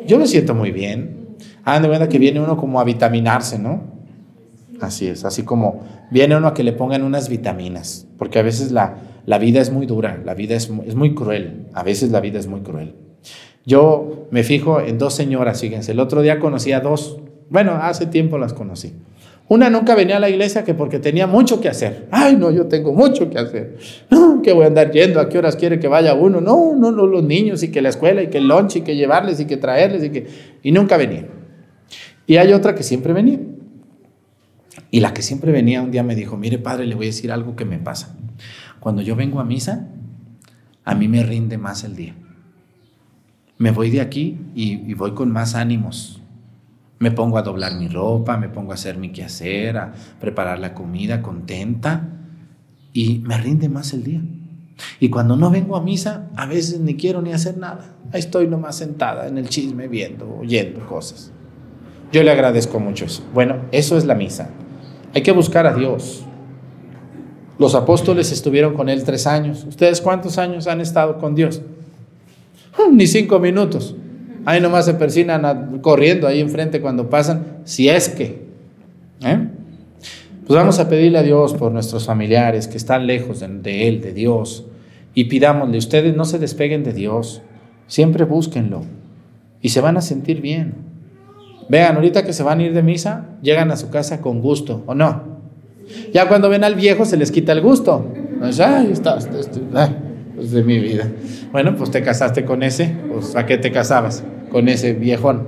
Yo 0.06 0.18
me 0.18 0.26
siento 0.26 0.54
muy 0.54 0.72
bien. 0.72 1.19
Ah, 1.64 1.80
de 1.80 1.88
verdad 1.88 2.08
que 2.08 2.18
viene 2.18 2.40
uno 2.40 2.56
como 2.56 2.80
a 2.80 2.84
vitaminarse, 2.84 3.58
¿no? 3.58 3.82
Así 4.80 5.06
es, 5.06 5.24
así 5.24 5.42
como 5.42 5.82
viene 6.10 6.36
uno 6.36 6.48
a 6.48 6.54
que 6.54 6.64
le 6.64 6.72
pongan 6.72 7.02
unas 7.02 7.28
vitaminas, 7.28 8.06
porque 8.16 8.38
a 8.38 8.42
veces 8.42 8.72
la, 8.72 8.96
la 9.26 9.38
vida 9.38 9.60
es 9.60 9.70
muy 9.70 9.86
dura, 9.86 10.20
la 10.24 10.34
vida 10.34 10.56
es, 10.56 10.70
es 10.86 10.94
muy 10.94 11.14
cruel, 11.14 11.66
a 11.74 11.82
veces 11.82 12.10
la 12.10 12.20
vida 12.20 12.38
es 12.38 12.46
muy 12.46 12.60
cruel. 12.60 12.94
Yo 13.66 14.26
me 14.30 14.42
fijo 14.42 14.80
en 14.80 14.96
dos 14.96 15.14
señoras, 15.14 15.60
fíjense, 15.60 15.92
el 15.92 16.00
otro 16.00 16.22
día 16.22 16.40
conocí 16.40 16.72
a 16.72 16.80
dos, 16.80 17.18
bueno, 17.50 17.72
hace 17.72 18.06
tiempo 18.06 18.38
las 18.38 18.54
conocí. 18.54 18.94
Una 19.48 19.68
nunca 19.68 19.96
venía 19.96 20.18
a 20.18 20.20
la 20.20 20.30
iglesia 20.30 20.62
que 20.62 20.74
porque 20.74 21.00
tenía 21.00 21.26
mucho 21.26 21.60
que 21.60 21.68
hacer. 21.68 22.06
Ay, 22.12 22.36
no, 22.36 22.52
yo 22.52 22.66
tengo 22.66 22.92
mucho 22.92 23.28
que 23.28 23.38
hacer. 23.38 23.78
No, 24.10 24.42
que 24.42 24.52
voy 24.52 24.64
a 24.64 24.68
andar 24.68 24.92
yendo, 24.92 25.18
a 25.20 25.28
qué 25.28 25.38
horas 25.38 25.56
quiere 25.56 25.80
que 25.80 25.88
vaya 25.88 26.14
uno. 26.14 26.40
No, 26.40 26.76
no, 26.76 26.92
no, 26.92 27.06
los 27.06 27.24
niños 27.24 27.62
y 27.64 27.72
que 27.72 27.82
la 27.82 27.88
escuela 27.88 28.22
y 28.22 28.28
que 28.28 28.38
el 28.38 28.46
lunch 28.46 28.76
y 28.76 28.80
que 28.82 28.94
llevarles 28.94 29.40
y 29.40 29.46
que 29.46 29.56
traerles 29.56 30.04
y 30.04 30.10
que... 30.10 30.26
Y 30.62 30.70
nunca 30.70 30.96
venía. 30.96 31.26
Y 32.30 32.36
hay 32.36 32.52
otra 32.52 32.76
que 32.76 32.84
siempre 32.84 33.12
venía. 33.12 33.40
Y 34.92 35.00
la 35.00 35.12
que 35.12 35.20
siempre 35.20 35.50
venía 35.50 35.82
un 35.82 35.90
día 35.90 36.04
me 36.04 36.14
dijo, 36.14 36.36
mire 36.36 36.58
padre, 36.58 36.86
le 36.86 36.94
voy 36.94 37.06
a 37.06 37.08
decir 37.08 37.32
algo 37.32 37.56
que 37.56 37.64
me 37.64 37.80
pasa. 37.80 38.16
Cuando 38.78 39.02
yo 39.02 39.16
vengo 39.16 39.40
a 39.40 39.44
misa, 39.44 39.88
a 40.84 40.94
mí 40.94 41.08
me 41.08 41.24
rinde 41.24 41.58
más 41.58 41.82
el 41.82 41.96
día. 41.96 42.14
Me 43.58 43.72
voy 43.72 43.90
de 43.90 44.00
aquí 44.00 44.38
y, 44.54 44.94
voy 44.94 45.12
con 45.14 45.32
más 45.32 45.56
ánimos, 45.56 46.22
me 47.00 47.10
pongo 47.10 47.36
a 47.36 47.42
doblar 47.42 47.74
mi 47.74 47.88
ropa, 47.88 48.36
me 48.36 48.48
pongo 48.48 48.70
a 48.70 48.74
hacer 48.74 48.96
mi 48.96 49.10
quehacer, 49.10 49.76
a 49.76 49.92
preparar 50.20 50.60
la 50.60 50.72
comida 50.72 51.22
contenta 51.22 52.10
y 52.92 53.18
me 53.24 53.38
rinde 53.38 53.68
más 53.68 53.92
el 53.92 54.04
día. 54.04 54.22
Y 55.00 55.10
cuando 55.10 55.34
no 55.34 55.50
vengo 55.50 55.74
a 55.74 55.82
misa, 55.82 56.30
a 56.36 56.46
veces 56.46 56.78
ni 56.78 56.94
quiero 56.94 57.22
ni 57.22 57.32
hacer 57.32 57.58
nada. 57.58 57.96
Ahí 58.12 58.20
estoy 58.20 58.46
nomás 58.46 58.76
sentada 58.76 59.26
en 59.26 59.36
el 59.36 59.48
chisme 59.48 59.88
viendo, 59.88 60.32
oyendo 60.38 60.86
cosas. 60.86 61.32
Yo 62.12 62.22
le 62.22 62.30
agradezco 62.30 62.80
mucho 62.80 63.04
eso. 63.04 63.22
Bueno, 63.32 63.56
eso 63.72 63.96
es 63.96 64.04
la 64.04 64.14
misa. 64.14 64.50
Hay 65.14 65.22
que 65.22 65.32
buscar 65.32 65.66
a 65.66 65.74
Dios. 65.74 66.24
Los 67.58 67.74
apóstoles 67.74 68.32
estuvieron 68.32 68.74
con 68.74 68.88
Él 68.88 69.04
tres 69.04 69.26
años. 69.26 69.64
¿Ustedes 69.64 70.00
cuántos 70.00 70.38
años 70.38 70.66
han 70.66 70.80
estado 70.80 71.18
con 71.18 71.34
Dios? 71.34 71.60
Ni 72.92 73.06
cinco 73.06 73.38
minutos. 73.38 73.94
Ahí 74.44 74.60
nomás 74.60 74.86
se 74.86 74.94
persinan 74.94 75.78
corriendo 75.80 76.26
ahí 76.26 76.40
enfrente 76.40 76.80
cuando 76.80 77.10
pasan, 77.10 77.58
si 77.64 77.88
es 77.88 78.08
que. 78.08 78.42
¿eh? 79.22 79.48
Pues 80.46 80.58
vamos 80.58 80.78
a 80.78 80.88
pedirle 80.88 81.18
a 81.18 81.22
Dios 81.22 81.54
por 81.54 81.70
nuestros 81.70 82.06
familiares 82.06 82.66
que 82.66 82.76
están 82.76 83.06
lejos 83.06 83.40
de, 83.40 83.88
Él, 83.88 84.00
de 84.00 84.12
Dios, 84.12 84.64
y 85.14 85.24
pidámosle, 85.24 85.78
ustedes 85.78 86.16
no 86.16 86.24
se 86.24 86.38
despeguen 86.38 86.82
de 86.82 86.92
Dios, 86.92 87.42
siempre 87.86 88.24
búsquenlo 88.24 88.82
y 89.62 89.68
se 89.68 89.80
van 89.80 89.96
a 89.96 90.00
sentir 90.00 90.40
bien. 90.40 90.89
Vean, 91.70 91.94
ahorita 91.94 92.24
que 92.24 92.32
se 92.32 92.42
van 92.42 92.58
a 92.58 92.64
ir 92.64 92.74
de 92.74 92.82
misa, 92.82 93.26
llegan 93.42 93.70
a 93.70 93.76
su 93.76 93.90
casa 93.90 94.20
con 94.20 94.40
gusto, 94.40 94.82
¿o 94.86 94.94
no? 94.94 95.22
Ya 96.12 96.26
cuando 96.26 96.48
ven 96.48 96.64
al 96.64 96.74
viejo 96.74 97.04
se 97.04 97.16
les 97.16 97.30
quita 97.30 97.52
el 97.52 97.60
gusto. 97.60 98.06
Ay, 98.42 98.90
está, 98.90 99.18
pues, 100.34 100.50
de 100.50 100.64
mi 100.64 100.80
vida. 100.80 101.06
Bueno, 101.52 101.76
pues 101.76 101.92
te 101.92 102.02
casaste 102.02 102.44
con 102.44 102.64
ese, 102.64 102.96
pues 103.12 103.36
¿a 103.36 103.46
qué 103.46 103.56
te 103.56 103.70
casabas? 103.70 104.24
Con 104.50 104.68
ese 104.68 104.94
viejón, 104.94 105.46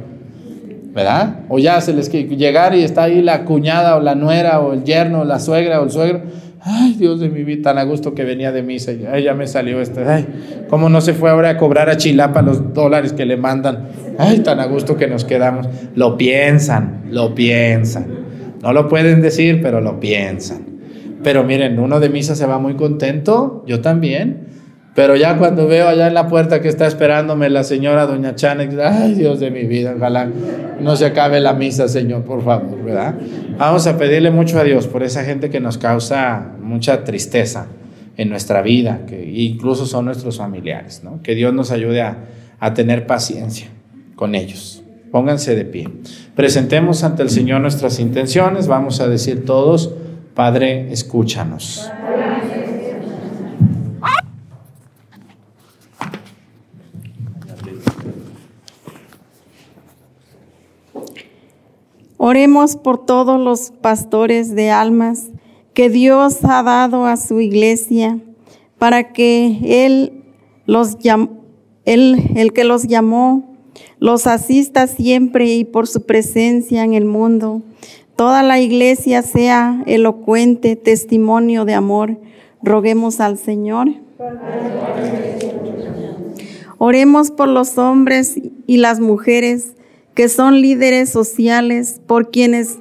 ¿verdad? 0.95 1.41
O 1.49 1.59
ya 1.59 1.81
se 1.81 1.93
les 1.93 2.09
quiere 2.09 2.37
llegar 2.37 2.77
y 2.77 2.85
está 2.85 3.05
ahí 3.05 3.21
la 3.21 3.45
cuñada 3.45 3.97
o 3.97 4.01
la 4.01 4.15
nuera 4.15 4.61
o 4.61 4.75
el 4.75 4.85
yerno 4.85 5.23
o 5.23 5.25
la 5.25 5.41
suegra 5.41 5.81
o 5.81 5.85
el 5.85 5.91
suegro. 5.91 6.23
Ay, 6.65 6.95
Dios 6.97 7.19
de 7.19 7.29
mi 7.29 7.43
vida, 7.43 7.71
tan 7.71 7.79
a 7.79 7.83
gusto 7.83 8.15
que 8.15 8.23
venía 8.23 8.53
de 8.53 8.63
misa. 8.63 8.93
Ay, 9.11 9.25
ya 9.25 9.35
me 9.35 9.49
salió 9.49 9.81
este. 9.81 10.05
Ay, 10.05 10.65
¿cómo 10.69 10.89
no 10.89 11.01
se 11.01 11.15
fue 11.15 11.31
ahora 11.31 11.51
a 11.51 11.57
cobrar 11.57 11.91
a 11.91 11.97
Chilapa 11.97 12.41
los 12.43 12.73
dólares 12.73 13.13
que 13.13 13.27
le 13.27 13.37
mandan? 13.37 13.89
Ay, 14.19 14.41
tan 14.41 14.61
a 14.61 14.67
gusto 14.67 14.97
que 14.97 15.07
nos 15.07 15.25
quedamos. 15.25 15.69
Lo 15.95 16.17
piensan, 16.17 17.05
lo 17.11 17.35
piensan. 17.35 18.07
No 18.63 18.73
lo 18.73 18.89
pueden 18.89 19.21
decir, 19.21 19.61
pero 19.61 19.81
lo 19.81 19.99
piensan. 19.99 20.73
Pero 21.23 21.45
miren, 21.45 21.79
uno 21.79 22.01
de 22.01 22.09
misa 22.09 22.35
se 22.35 22.47
va 22.47 22.59
muy 22.59 22.75
contento, 22.75 23.65
yo 23.67 23.81
también. 23.81 24.47
Pero 24.95 25.17
ya 25.17 25.39
cuando 25.39 25.67
veo 25.67 25.89
allá 25.89 26.07
en 26.07 26.15
la 26.15 26.29
puerta 26.29 26.61
que 26.61 26.69
está 26.69 26.87
esperándome 26.87 27.49
la 27.49 27.65
señora 27.65 28.07
doña 28.07 28.35
Chanex, 28.35 28.77
ay 28.79 29.15
Dios 29.15 29.41
de 29.41 29.51
mi 29.51 29.65
vida, 29.65 29.95
ojalá 29.97 30.29
no 30.81 30.97
se 30.97 31.07
acabe 31.07 31.41
la 31.41 31.55
misa, 31.55 31.89
Señor, 31.89 32.25
por 32.25 32.45
favor, 32.45 32.83
¿verdad? 32.85 33.15
Vamos 33.57 33.87
a 33.87 33.97
pedirle 33.97 34.31
mucho 34.31 34.59
a 34.59 34.65
Dios 34.65 34.89
por 34.89 35.03
esa 35.03 35.25
gente 35.25 35.49
que 35.49 35.61
nos 35.61 35.79
causa 35.79 36.57
mucha 36.61 37.05
tristeza 37.05 37.69
en 38.19 38.29
nuestra 38.29 38.61
vida, 38.61 39.07
que 39.07 39.25
incluso 39.25 39.87
son 39.87 40.05
nuestros 40.05 40.37
familiares, 40.37 41.03
¿no? 41.03 41.23
Que 41.23 41.35
Dios 41.35 41.55
nos 41.55 41.71
ayude 41.71 42.03
a, 42.03 42.19
a 42.61 42.75
tener 42.75 43.07
paciencia 43.07 43.69
con 44.23 44.37
ellos. 44.37 44.85
Pónganse 45.11 45.57
de 45.57 45.65
pie. 45.65 45.89
Presentemos 46.37 47.03
ante 47.03 47.25
el 47.25 47.29
Señor 47.29 47.61
nuestras 47.61 47.99
intenciones. 47.99 48.69
Vamos 48.69 49.01
a 49.01 49.09
decir 49.09 49.45
todos, 49.45 49.93
Padre, 50.33 50.93
escúchanos. 50.93 51.91
Oremos 62.17 62.77
por 62.77 63.05
todos 63.05 63.41
los 63.41 63.73
pastores 63.73 64.55
de 64.55 64.71
almas 64.71 65.31
que 65.75 65.91
Dios 65.91 66.45
ha 66.45 66.63
dado 66.63 67.07
a 67.07 67.17
su 67.17 67.41
iglesia 67.41 68.21
para 68.79 69.13
que 69.13 69.85
Él 69.85 70.23
los 70.67 70.97
el 71.85 72.53
que 72.55 72.63
los 72.63 72.87
llamó 72.87 73.52
los 74.03 74.27
asista 74.27 74.89
siempre 74.89 75.55
y 75.55 75.65
por 75.65 75.87
su 75.87 76.03
presencia 76.03 76.83
en 76.83 76.93
el 76.93 77.05
mundo. 77.05 77.63
Toda 78.17 78.43
la 78.43 78.59
iglesia 78.59 79.23
sea 79.23 79.81
elocuente 79.87 80.75
testimonio 80.75 81.65
de 81.65 81.75
amor. 81.75 82.19
Roguemos 82.65 83.21
al 83.21 83.39
Señor. 83.39 83.91
Oremos 86.79 87.31
por 87.31 87.47
los 87.47 87.79
hombres 87.79 88.41
y 88.67 88.79
las 88.79 88.99
mujeres 88.99 89.75
que 90.15 90.29
son 90.29 90.61
líderes 90.61 91.09
sociales, 91.09 92.01
por 92.05 92.33
quienes 92.33 92.81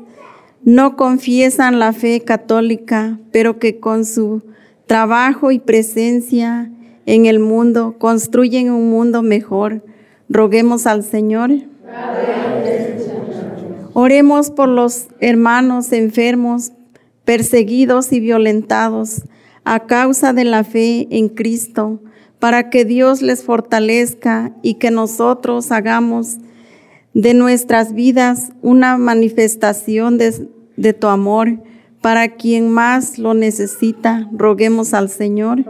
no 0.63 0.95
confiesan 0.95 1.77
la 1.77 1.93
fe 1.93 2.21
católica, 2.21 3.19
pero 3.31 3.59
que 3.59 3.79
con 3.79 4.05
su 4.05 4.41
trabajo 4.87 5.51
y 5.51 5.59
presencia 5.59 6.71
en 7.05 7.27
el 7.27 7.37
mundo 7.37 7.97
construyen 7.99 8.71
un 8.71 8.89
mundo 8.89 9.21
mejor. 9.21 9.83
Roguemos 10.31 10.87
al 10.87 11.03
Señor. 11.03 11.51
Oremos 13.91 14.49
por 14.49 14.69
los 14.69 15.09
hermanos 15.19 15.91
enfermos, 15.91 16.71
perseguidos 17.25 18.13
y 18.13 18.21
violentados 18.21 19.23
a 19.65 19.81
causa 19.87 20.31
de 20.31 20.45
la 20.45 20.63
fe 20.63 21.09
en 21.11 21.27
Cristo 21.27 21.99
para 22.39 22.69
que 22.69 22.85
Dios 22.85 23.21
les 23.21 23.43
fortalezca 23.43 24.53
y 24.61 24.75
que 24.75 24.89
nosotros 24.89 25.69
hagamos 25.73 26.37
de 27.13 27.33
nuestras 27.33 27.93
vidas 27.93 28.53
una 28.61 28.97
manifestación 28.97 30.17
de, 30.17 30.93
tu 30.93 31.07
amor 31.07 31.59
para 31.99 32.29
quien 32.29 32.69
más 32.69 33.19
lo 33.19 33.33
necesita. 33.33 34.29
Roguemos 34.31 34.93
al 34.93 35.09
Señor. 35.09 35.65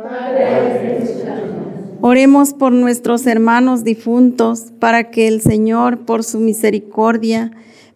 Oremos 2.01 2.53
por 2.53 2.71
nuestros 2.71 3.27
hermanos 3.27 3.83
difuntos 3.83 4.71
para 4.79 5.11
que 5.11 5.27
el 5.27 5.41
Señor, 5.41 5.99
por 5.99 6.23
su 6.23 6.39
misericordia, 6.39 7.51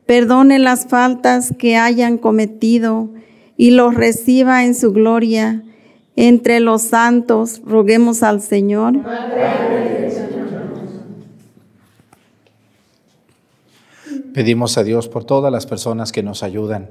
perdone 0.06 0.60
las 0.60 0.86
faltas 0.86 1.54
que 1.58 1.76
hayan 1.76 2.20
cometido 2.20 3.10
y 3.58 3.72
los 3.72 3.96
reciba 3.96 4.64
en 4.64 4.76
su 4.76 4.94
gloria 4.94 5.64
entre 6.16 6.60
los 6.60 6.84
santos, 6.84 7.62
roguemos 7.66 8.24
al 8.24 8.42
Señor. 8.42 8.94
Pedimos 14.34 14.78
a 14.78 14.84
Dios 14.84 15.08
por 15.08 15.24
todas 15.24 15.52
las 15.52 15.66
personas 15.66 16.12
que 16.12 16.22
nos 16.22 16.44
ayudan, 16.44 16.90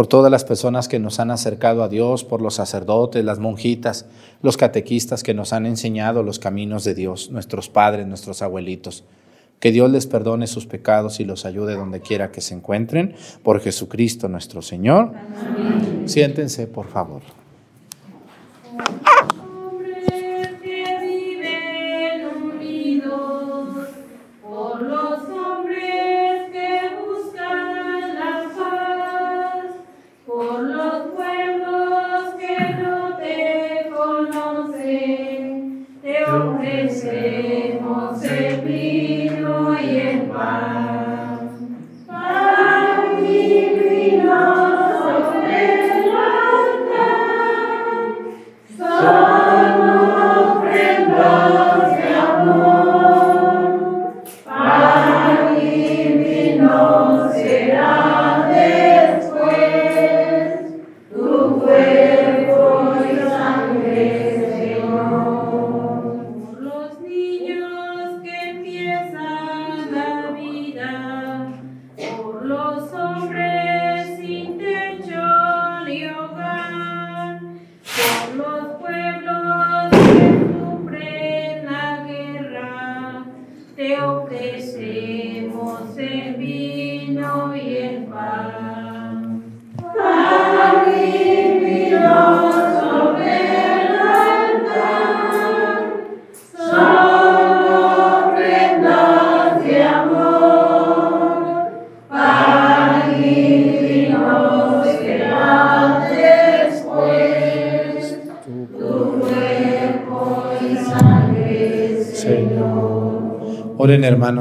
por 0.00 0.06
todas 0.06 0.32
las 0.32 0.44
personas 0.46 0.88
que 0.88 0.98
nos 0.98 1.20
han 1.20 1.30
acercado 1.30 1.82
a 1.82 1.90
Dios, 1.90 2.24
por 2.24 2.40
los 2.40 2.54
sacerdotes, 2.54 3.22
las 3.22 3.38
monjitas, 3.38 4.06
los 4.40 4.56
catequistas 4.56 5.22
que 5.22 5.34
nos 5.34 5.52
han 5.52 5.66
enseñado 5.66 6.22
los 6.22 6.38
caminos 6.38 6.84
de 6.84 6.94
Dios, 6.94 7.30
nuestros 7.30 7.68
padres, 7.68 8.06
nuestros 8.06 8.40
abuelitos. 8.40 9.04
Que 9.58 9.72
Dios 9.72 9.90
les 9.90 10.06
perdone 10.06 10.46
sus 10.46 10.64
pecados 10.64 11.20
y 11.20 11.26
los 11.26 11.44
ayude 11.44 11.74
donde 11.74 12.00
quiera 12.00 12.32
que 12.32 12.40
se 12.40 12.54
encuentren, 12.54 13.14
por 13.42 13.60
Jesucristo 13.60 14.26
nuestro 14.30 14.62
Señor. 14.62 15.12
Siéntense, 16.06 16.66
por 16.66 16.88
favor. 16.88 17.20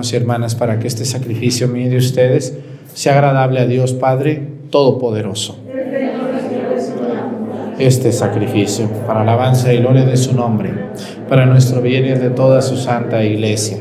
Y 0.01 0.15
hermanas 0.15 0.55
para 0.55 0.79
que 0.79 0.87
este 0.87 1.05
sacrificio 1.05 1.67
mío 1.67 1.89
de 1.89 1.97
ustedes 1.97 2.57
sea 2.93 3.13
agradable 3.13 3.59
a 3.59 3.65
Dios 3.65 3.93
Padre 3.93 4.41
Todopoderoso. 4.69 5.57
Este 7.77 8.11
sacrificio 8.11 8.89
para 9.05 9.21
alabanza 9.21 9.73
y 9.73 9.79
gloria 9.79 10.05
de 10.05 10.17
su 10.17 10.33
nombre, 10.33 10.71
para 11.27 11.45
nuestro 11.45 11.81
bien 11.81 12.05
y 12.05 12.09
de 12.09 12.29
toda 12.29 12.61
su 12.61 12.77
santa 12.77 13.23
iglesia. 13.23 13.77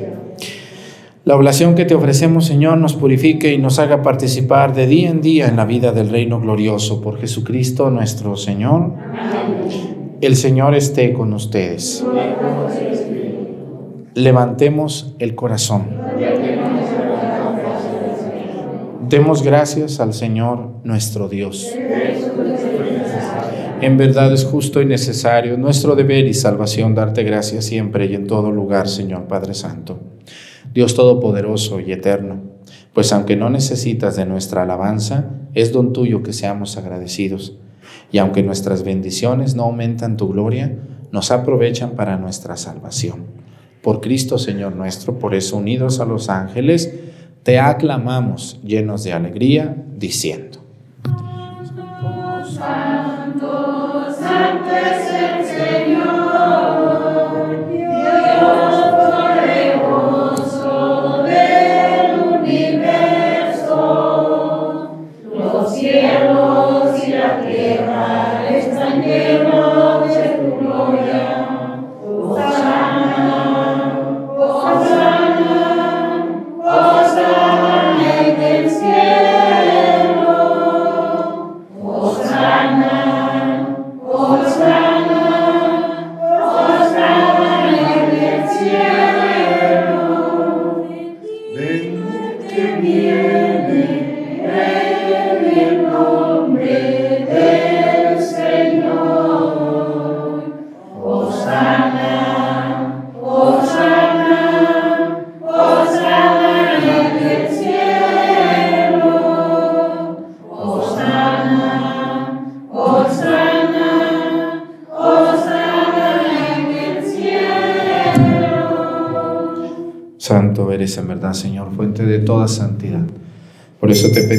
La 1.25 1.37
oblación 1.37 1.75
que 1.75 1.85
te 1.85 1.95
ofrecemos, 1.95 2.47
Señor, 2.47 2.79
nos 2.79 2.95
purifique 2.95 3.53
y 3.53 3.59
nos 3.59 3.79
haga 3.79 4.03
participar 4.03 4.75
de 4.75 4.87
día 4.87 5.11
en 5.11 5.21
día 5.21 5.47
en 5.47 5.57
la 5.57 5.67
vida 5.67 5.93
del 5.93 6.09
reino 6.09 6.41
glorioso 6.41 7.03
por 7.03 7.19
Jesucristo 7.19 7.91
nuestro 7.91 8.37
Señor. 8.37 8.93
El 10.21 10.37
Señor 10.37 10.75
esté 10.75 11.13
con 11.13 11.33
ustedes. 11.35 12.05
Levantemos 14.15 15.15
el 15.19 15.35
corazón. 15.35 16.08
Demos 19.09 19.43
gracias 19.43 20.01
al 20.01 20.13
Señor 20.13 20.81
nuestro 20.85 21.31
Dios. 21.31 21.67
En 23.81 23.97
verdad 23.97 24.31
es 24.35 24.45
justo 24.45 24.83
y 24.83 24.87
necesario 24.87 25.57
nuestro 25.57 25.97
deber 25.97 26.27
y 26.27 26.35
salvación 26.35 26.95
darte 26.95 27.23
gracias 27.23 27.65
siempre 27.65 28.05
y 28.05 28.15
en 28.15 28.27
todo 28.27 28.51
lugar, 28.51 28.87
Señor 28.87 29.27
Padre 29.27 29.55
Santo. 29.55 29.99
Dios 30.75 30.95
Todopoderoso 30.95 31.81
y 31.81 31.91
Eterno, 31.93 32.43
pues 32.93 33.11
aunque 33.15 33.35
no 33.35 33.49
necesitas 33.49 34.15
de 34.17 34.27
nuestra 34.27 34.65
alabanza, 34.65 35.31
es 35.55 35.73
don 35.73 35.95
tuyo 35.95 36.23
que 36.23 36.35
seamos 36.35 36.77
agradecidos. 36.77 37.57
Y 38.13 38.19
aunque 38.19 38.43
nuestras 38.43 38.83
bendiciones 38.83 39.55
no 39.55 39.63
aumentan 39.63 40.19
tu 40.19 40.29
gloria, 40.29 40.77
nos 41.13 41.31
aprovechan 41.31 41.93
para 41.93 42.19
nuestra 42.19 42.59
salvación. 42.59 43.25
Por 43.83 44.03
Cristo 44.03 44.37
Señor 44.37 44.77
nuestro, 44.77 45.19
por 45.19 45.35
eso 45.35 45.57
unidos 45.57 45.99
a 46.01 46.05
los 46.05 46.29
ángeles, 46.29 46.93
te 47.49 47.59
aclamamos 47.59 48.61
llenos 48.63 49.05
de 49.05 49.15
alegría, 49.15 49.75
diciendo. 49.97 50.59
Santo, 52.45 54.07
santo 54.13 54.71
es 54.71 55.08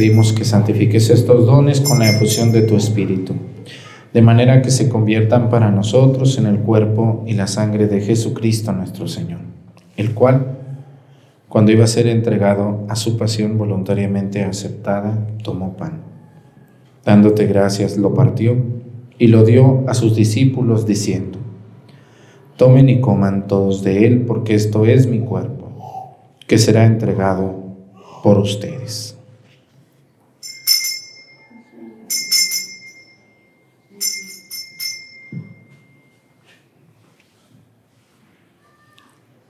pedimos 0.09 0.33
que 0.33 0.43
santifiques 0.43 1.11
estos 1.11 1.45
dones 1.45 1.81
con 1.81 1.99
la 1.99 2.09
efusión 2.09 2.51
de 2.51 2.63
tu 2.63 2.75
Espíritu, 2.75 3.35
de 4.11 4.23
manera 4.23 4.59
que 4.63 4.71
se 4.71 4.89
conviertan 4.89 5.51
para 5.51 5.69
nosotros 5.69 6.35
en 6.39 6.47
el 6.47 6.57
cuerpo 6.57 7.23
y 7.27 7.35
la 7.35 7.45
sangre 7.45 7.85
de 7.85 8.01
Jesucristo 8.01 8.71
nuestro 8.71 9.07
Señor, 9.07 9.41
el 9.97 10.15
cual, 10.15 10.57
cuando 11.47 11.71
iba 11.71 11.83
a 11.83 11.87
ser 11.87 12.07
entregado 12.07 12.87
a 12.89 12.95
su 12.95 13.19
pasión 13.19 13.59
voluntariamente 13.59 14.43
aceptada, 14.43 15.27
tomó 15.43 15.77
pan. 15.77 16.01
Dándote 17.05 17.45
gracias, 17.45 17.95
lo 17.95 18.15
partió 18.15 18.55
y 19.19 19.27
lo 19.27 19.43
dio 19.43 19.83
a 19.87 19.93
sus 19.93 20.15
discípulos 20.15 20.87
diciendo, 20.87 21.37
Tomen 22.57 22.89
y 22.89 22.99
coman 22.99 23.45
todos 23.45 23.83
de 23.83 24.07
él, 24.07 24.25
porque 24.25 24.55
esto 24.55 24.85
es 24.85 25.05
mi 25.05 25.19
cuerpo, 25.19 26.17
que 26.47 26.57
será 26.57 26.87
entregado 26.87 27.53
por 28.23 28.39
ustedes. 28.39 29.18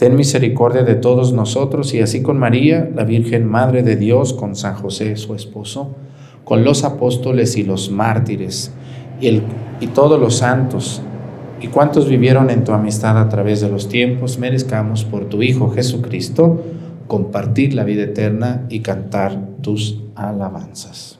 Ten 0.00 0.16
misericordia 0.16 0.82
de 0.82 0.94
todos 0.94 1.34
nosotros 1.34 1.92
y 1.92 2.00
así 2.00 2.22
con 2.22 2.38
María, 2.38 2.90
la 2.94 3.04
Virgen 3.04 3.46
Madre 3.46 3.82
de 3.82 3.96
Dios, 3.96 4.32
con 4.32 4.56
San 4.56 4.74
José, 4.74 5.14
su 5.16 5.34
esposo, 5.34 5.94
con 6.42 6.64
los 6.64 6.84
apóstoles 6.84 7.58
y 7.58 7.64
los 7.64 7.90
mártires 7.90 8.72
y, 9.20 9.26
el, 9.26 9.42
y 9.78 9.88
todos 9.88 10.18
los 10.18 10.36
santos 10.36 11.02
y 11.60 11.66
cuantos 11.66 12.08
vivieron 12.08 12.48
en 12.48 12.64
tu 12.64 12.72
amistad 12.72 13.18
a 13.18 13.28
través 13.28 13.60
de 13.60 13.68
los 13.68 13.90
tiempos, 13.90 14.38
merezcamos 14.38 15.04
por 15.04 15.26
tu 15.26 15.42
Hijo 15.42 15.70
Jesucristo 15.70 16.64
compartir 17.06 17.74
la 17.74 17.84
vida 17.84 18.04
eterna 18.04 18.64
y 18.70 18.80
cantar 18.80 19.38
tus 19.60 20.00
alabanzas. 20.14 21.19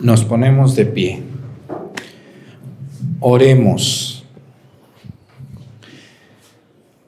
Nos 0.00 0.24
ponemos 0.24 0.76
de 0.76 0.86
pie. 0.86 1.22
Oremos. 3.20 4.24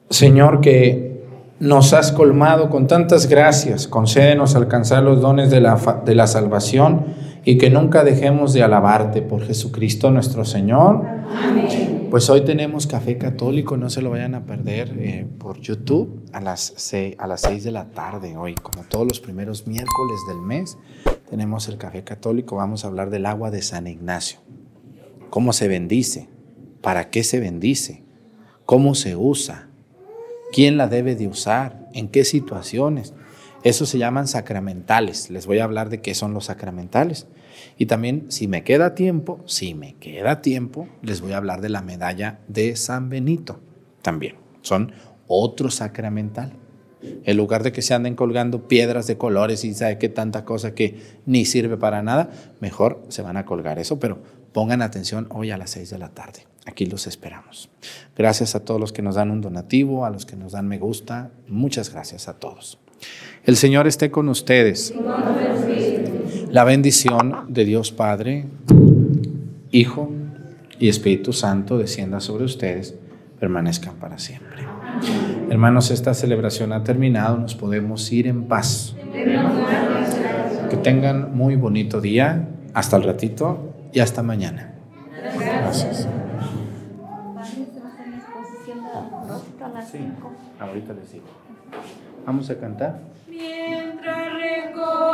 Señor, 0.09 0.61
que 0.61 1.23
nos 1.59 1.93
has 1.93 2.11
colmado 2.11 2.69
con 2.69 2.87
tantas 2.87 3.27
gracias, 3.27 3.87
concédenos 3.87 4.55
alcanzar 4.55 5.01
los 5.01 5.21
dones 5.21 5.49
de 5.49 5.61
la, 5.61 6.01
de 6.05 6.13
la 6.13 6.27
salvación 6.27 7.05
y 7.45 7.57
que 7.57 7.69
nunca 7.69 8.03
dejemos 8.03 8.53
de 8.53 8.63
alabarte 8.63 9.21
por 9.21 9.43
Jesucristo 9.43 10.11
nuestro 10.11 10.45
Señor. 10.45 11.01
Pues 12.13 12.29
hoy 12.29 12.41
tenemos 12.45 12.85
café 12.85 13.17
católico, 13.17 13.75
no 13.75 13.89
se 13.89 14.03
lo 14.03 14.11
vayan 14.11 14.35
a 14.35 14.45
perder 14.45 14.93
eh, 14.99 15.25
por 15.39 15.59
YouTube 15.59 16.23
a 16.31 16.41
las, 16.41 16.61
se- 16.77 17.15
a 17.17 17.25
las 17.25 17.41
6 17.41 17.63
de 17.63 17.71
la 17.71 17.89
tarde 17.89 18.37
hoy, 18.37 18.53
como 18.53 18.83
todos 18.83 19.07
los 19.07 19.19
primeros 19.19 19.65
miércoles 19.65 20.19
del 20.27 20.37
mes. 20.37 20.77
Tenemos 21.27 21.67
el 21.69 21.79
café 21.79 22.03
católico, 22.03 22.57
vamos 22.57 22.85
a 22.85 22.89
hablar 22.89 23.09
del 23.09 23.25
agua 23.25 23.49
de 23.49 23.63
San 23.63 23.87
Ignacio. 23.87 24.37
¿Cómo 25.31 25.53
se 25.53 25.67
bendice? 25.67 26.29
¿Para 26.81 27.09
qué 27.09 27.23
se 27.23 27.39
bendice? 27.39 28.03
¿Cómo 28.67 28.93
se 28.93 29.15
usa? 29.15 29.69
¿Quién 30.51 30.77
la 30.77 30.87
debe 30.87 31.15
de 31.15 31.27
usar? 31.27 31.89
¿En 31.95 32.09
qué 32.09 32.25
situaciones? 32.25 33.15
Eso 33.63 33.87
se 33.87 33.97
llaman 33.97 34.27
sacramentales. 34.27 35.31
Les 35.31 35.47
voy 35.47 35.57
a 35.57 35.63
hablar 35.63 35.89
de 35.89 36.01
qué 36.01 36.13
son 36.13 36.35
los 36.35 36.45
sacramentales. 36.45 37.25
Y 37.77 37.85
también, 37.87 38.25
si 38.29 38.47
me 38.47 38.63
queda 38.63 38.95
tiempo, 38.95 39.39
si 39.45 39.73
me 39.73 39.95
queda 39.95 40.41
tiempo, 40.41 40.87
les 41.01 41.21
voy 41.21 41.33
a 41.33 41.37
hablar 41.37 41.61
de 41.61 41.69
la 41.69 41.81
medalla 41.81 42.39
de 42.47 42.75
San 42.75 43.09
Benito. 43.09 43.59
También 44.01 44.35
son 44.61 44.93
otro 45.27 45.69
sacramental. 45.69 46.53
En 47.25 47.35
lugar 47.35 47.63
de 47.63 47.73
que 47.73 47.81
se 47.81 47.93
anden 47.93 48.15
colgando 48.15 48.67
piedras 48.67 49.07
de 49.07 49.17
colores 49.17 49.65
y 49.65 49.73
sabe 49.73 49.97
qué 49.97 50.07
tanta 50.07 50.45
cosa 50.45 50.73
que 50.73 51.19
ni 51.25 51.43
sirve 51.43 51.75
para 51.75 52.01
nada, 52.01 52.29
mejor 52.61 53.03
se 53.09 53.21
van 53.21 53.35
a 53.35 53.45
colgar 53.45 53.77
eso, 53.77 53.99
pero 53.99 54.23
pongan 54.53 54.81
atención 54.81 55.27
hoy 55.29 55.51
a 55.51 55.57
las 55.57 55.71
6 55.71 55.89
de 55.89 55.97
la 55.97 56.09
tarde. 56.09 56.47
Aquí 56.65 56.85
los 56.85 57.07
esperamos. 57.07 57.69
Gracias 58.15 58.55
a 58.55 58.61
todos 58.61 58.79
los 58.79 58.93
que 58.93 59.01
nos 59.01 59.15
dan 59.15 59.31
un 59.31 59.41
donativo, 59.41 60.05
a 60.05 60.09
los 60.09 60.25
que 60.25 60.37
nos 60.37 60.53
dan 60.53 60.67
me 60.67 60.77
gusta. 60.77 61.31
Muchas 61.49 61.91
gracias 61.91 62.29
a 62.29 62.39
todos. 62.39 62.79
El 63.43 63.57
Señor 63.57 63.85
esté 63.85 64.09
con 64.09 64.29
ustedes. 64.29 64.93
La 66.53 66.63
bendición 66.65 67.45
de 67.47 67.65
Dios 67.65 67.91
Padre, 67.91 68.45
Hijo 69.71 70.11
y 70.77 70.87
Espíritu 70.87 71.33
Santo 71.33 71.79
descienda 71.79 72.19
sobre 72.19 72.43
ustedes 72.43 72.93
permanezcan 73.39 73.95
para 73.95 74.19
siempre. 74.19 74.61
Hermanos, 75.49 75.89
esta 75.89 76.13
celebración 76.13 76.71
ha 76.71 76.83
terminado, 76.83 77.39
nos 77.39 77.55
podemos 77.55 78.11
ir 78.11 78.27
en 78.27 78.43
paz. 78.43 78.95
Que 80.69 80.77
tengan 80.77 81.35
muy 81.35 81.55
bonito 81.55 82.01
día, 82.01 82.47
hasta 82.75 82.97
el 82.97 83.03
ratito 83.03 83.73
y 83.91 84.01
hasta 84.01 84.21
mañana. 84.21 84.75
Gracias. 85.35 86.07
Ahorita 90.59 90.93
les 90.93 91.13
digo. 91.13 91.25
Vamos 92.27 92.47
a 92.51 92.55
cantar. 92.59 92.99
Mientras 93.27 93.82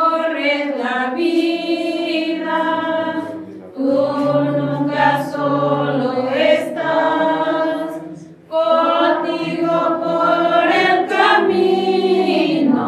recorres 0.09 0.77
la 0.77 1.13
vida, 1.15 2.61
tú 3.75 3.91
nunca 4.57 5.23
solo 5.31 6.29
estás. 6.31 7.99
Contigo 8.47 9.99
por 10.03 10.67
el 10.67 11.07
camino, 11.07 12.83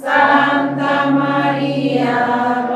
Santa 0.00 1.10
María 1.10 2.67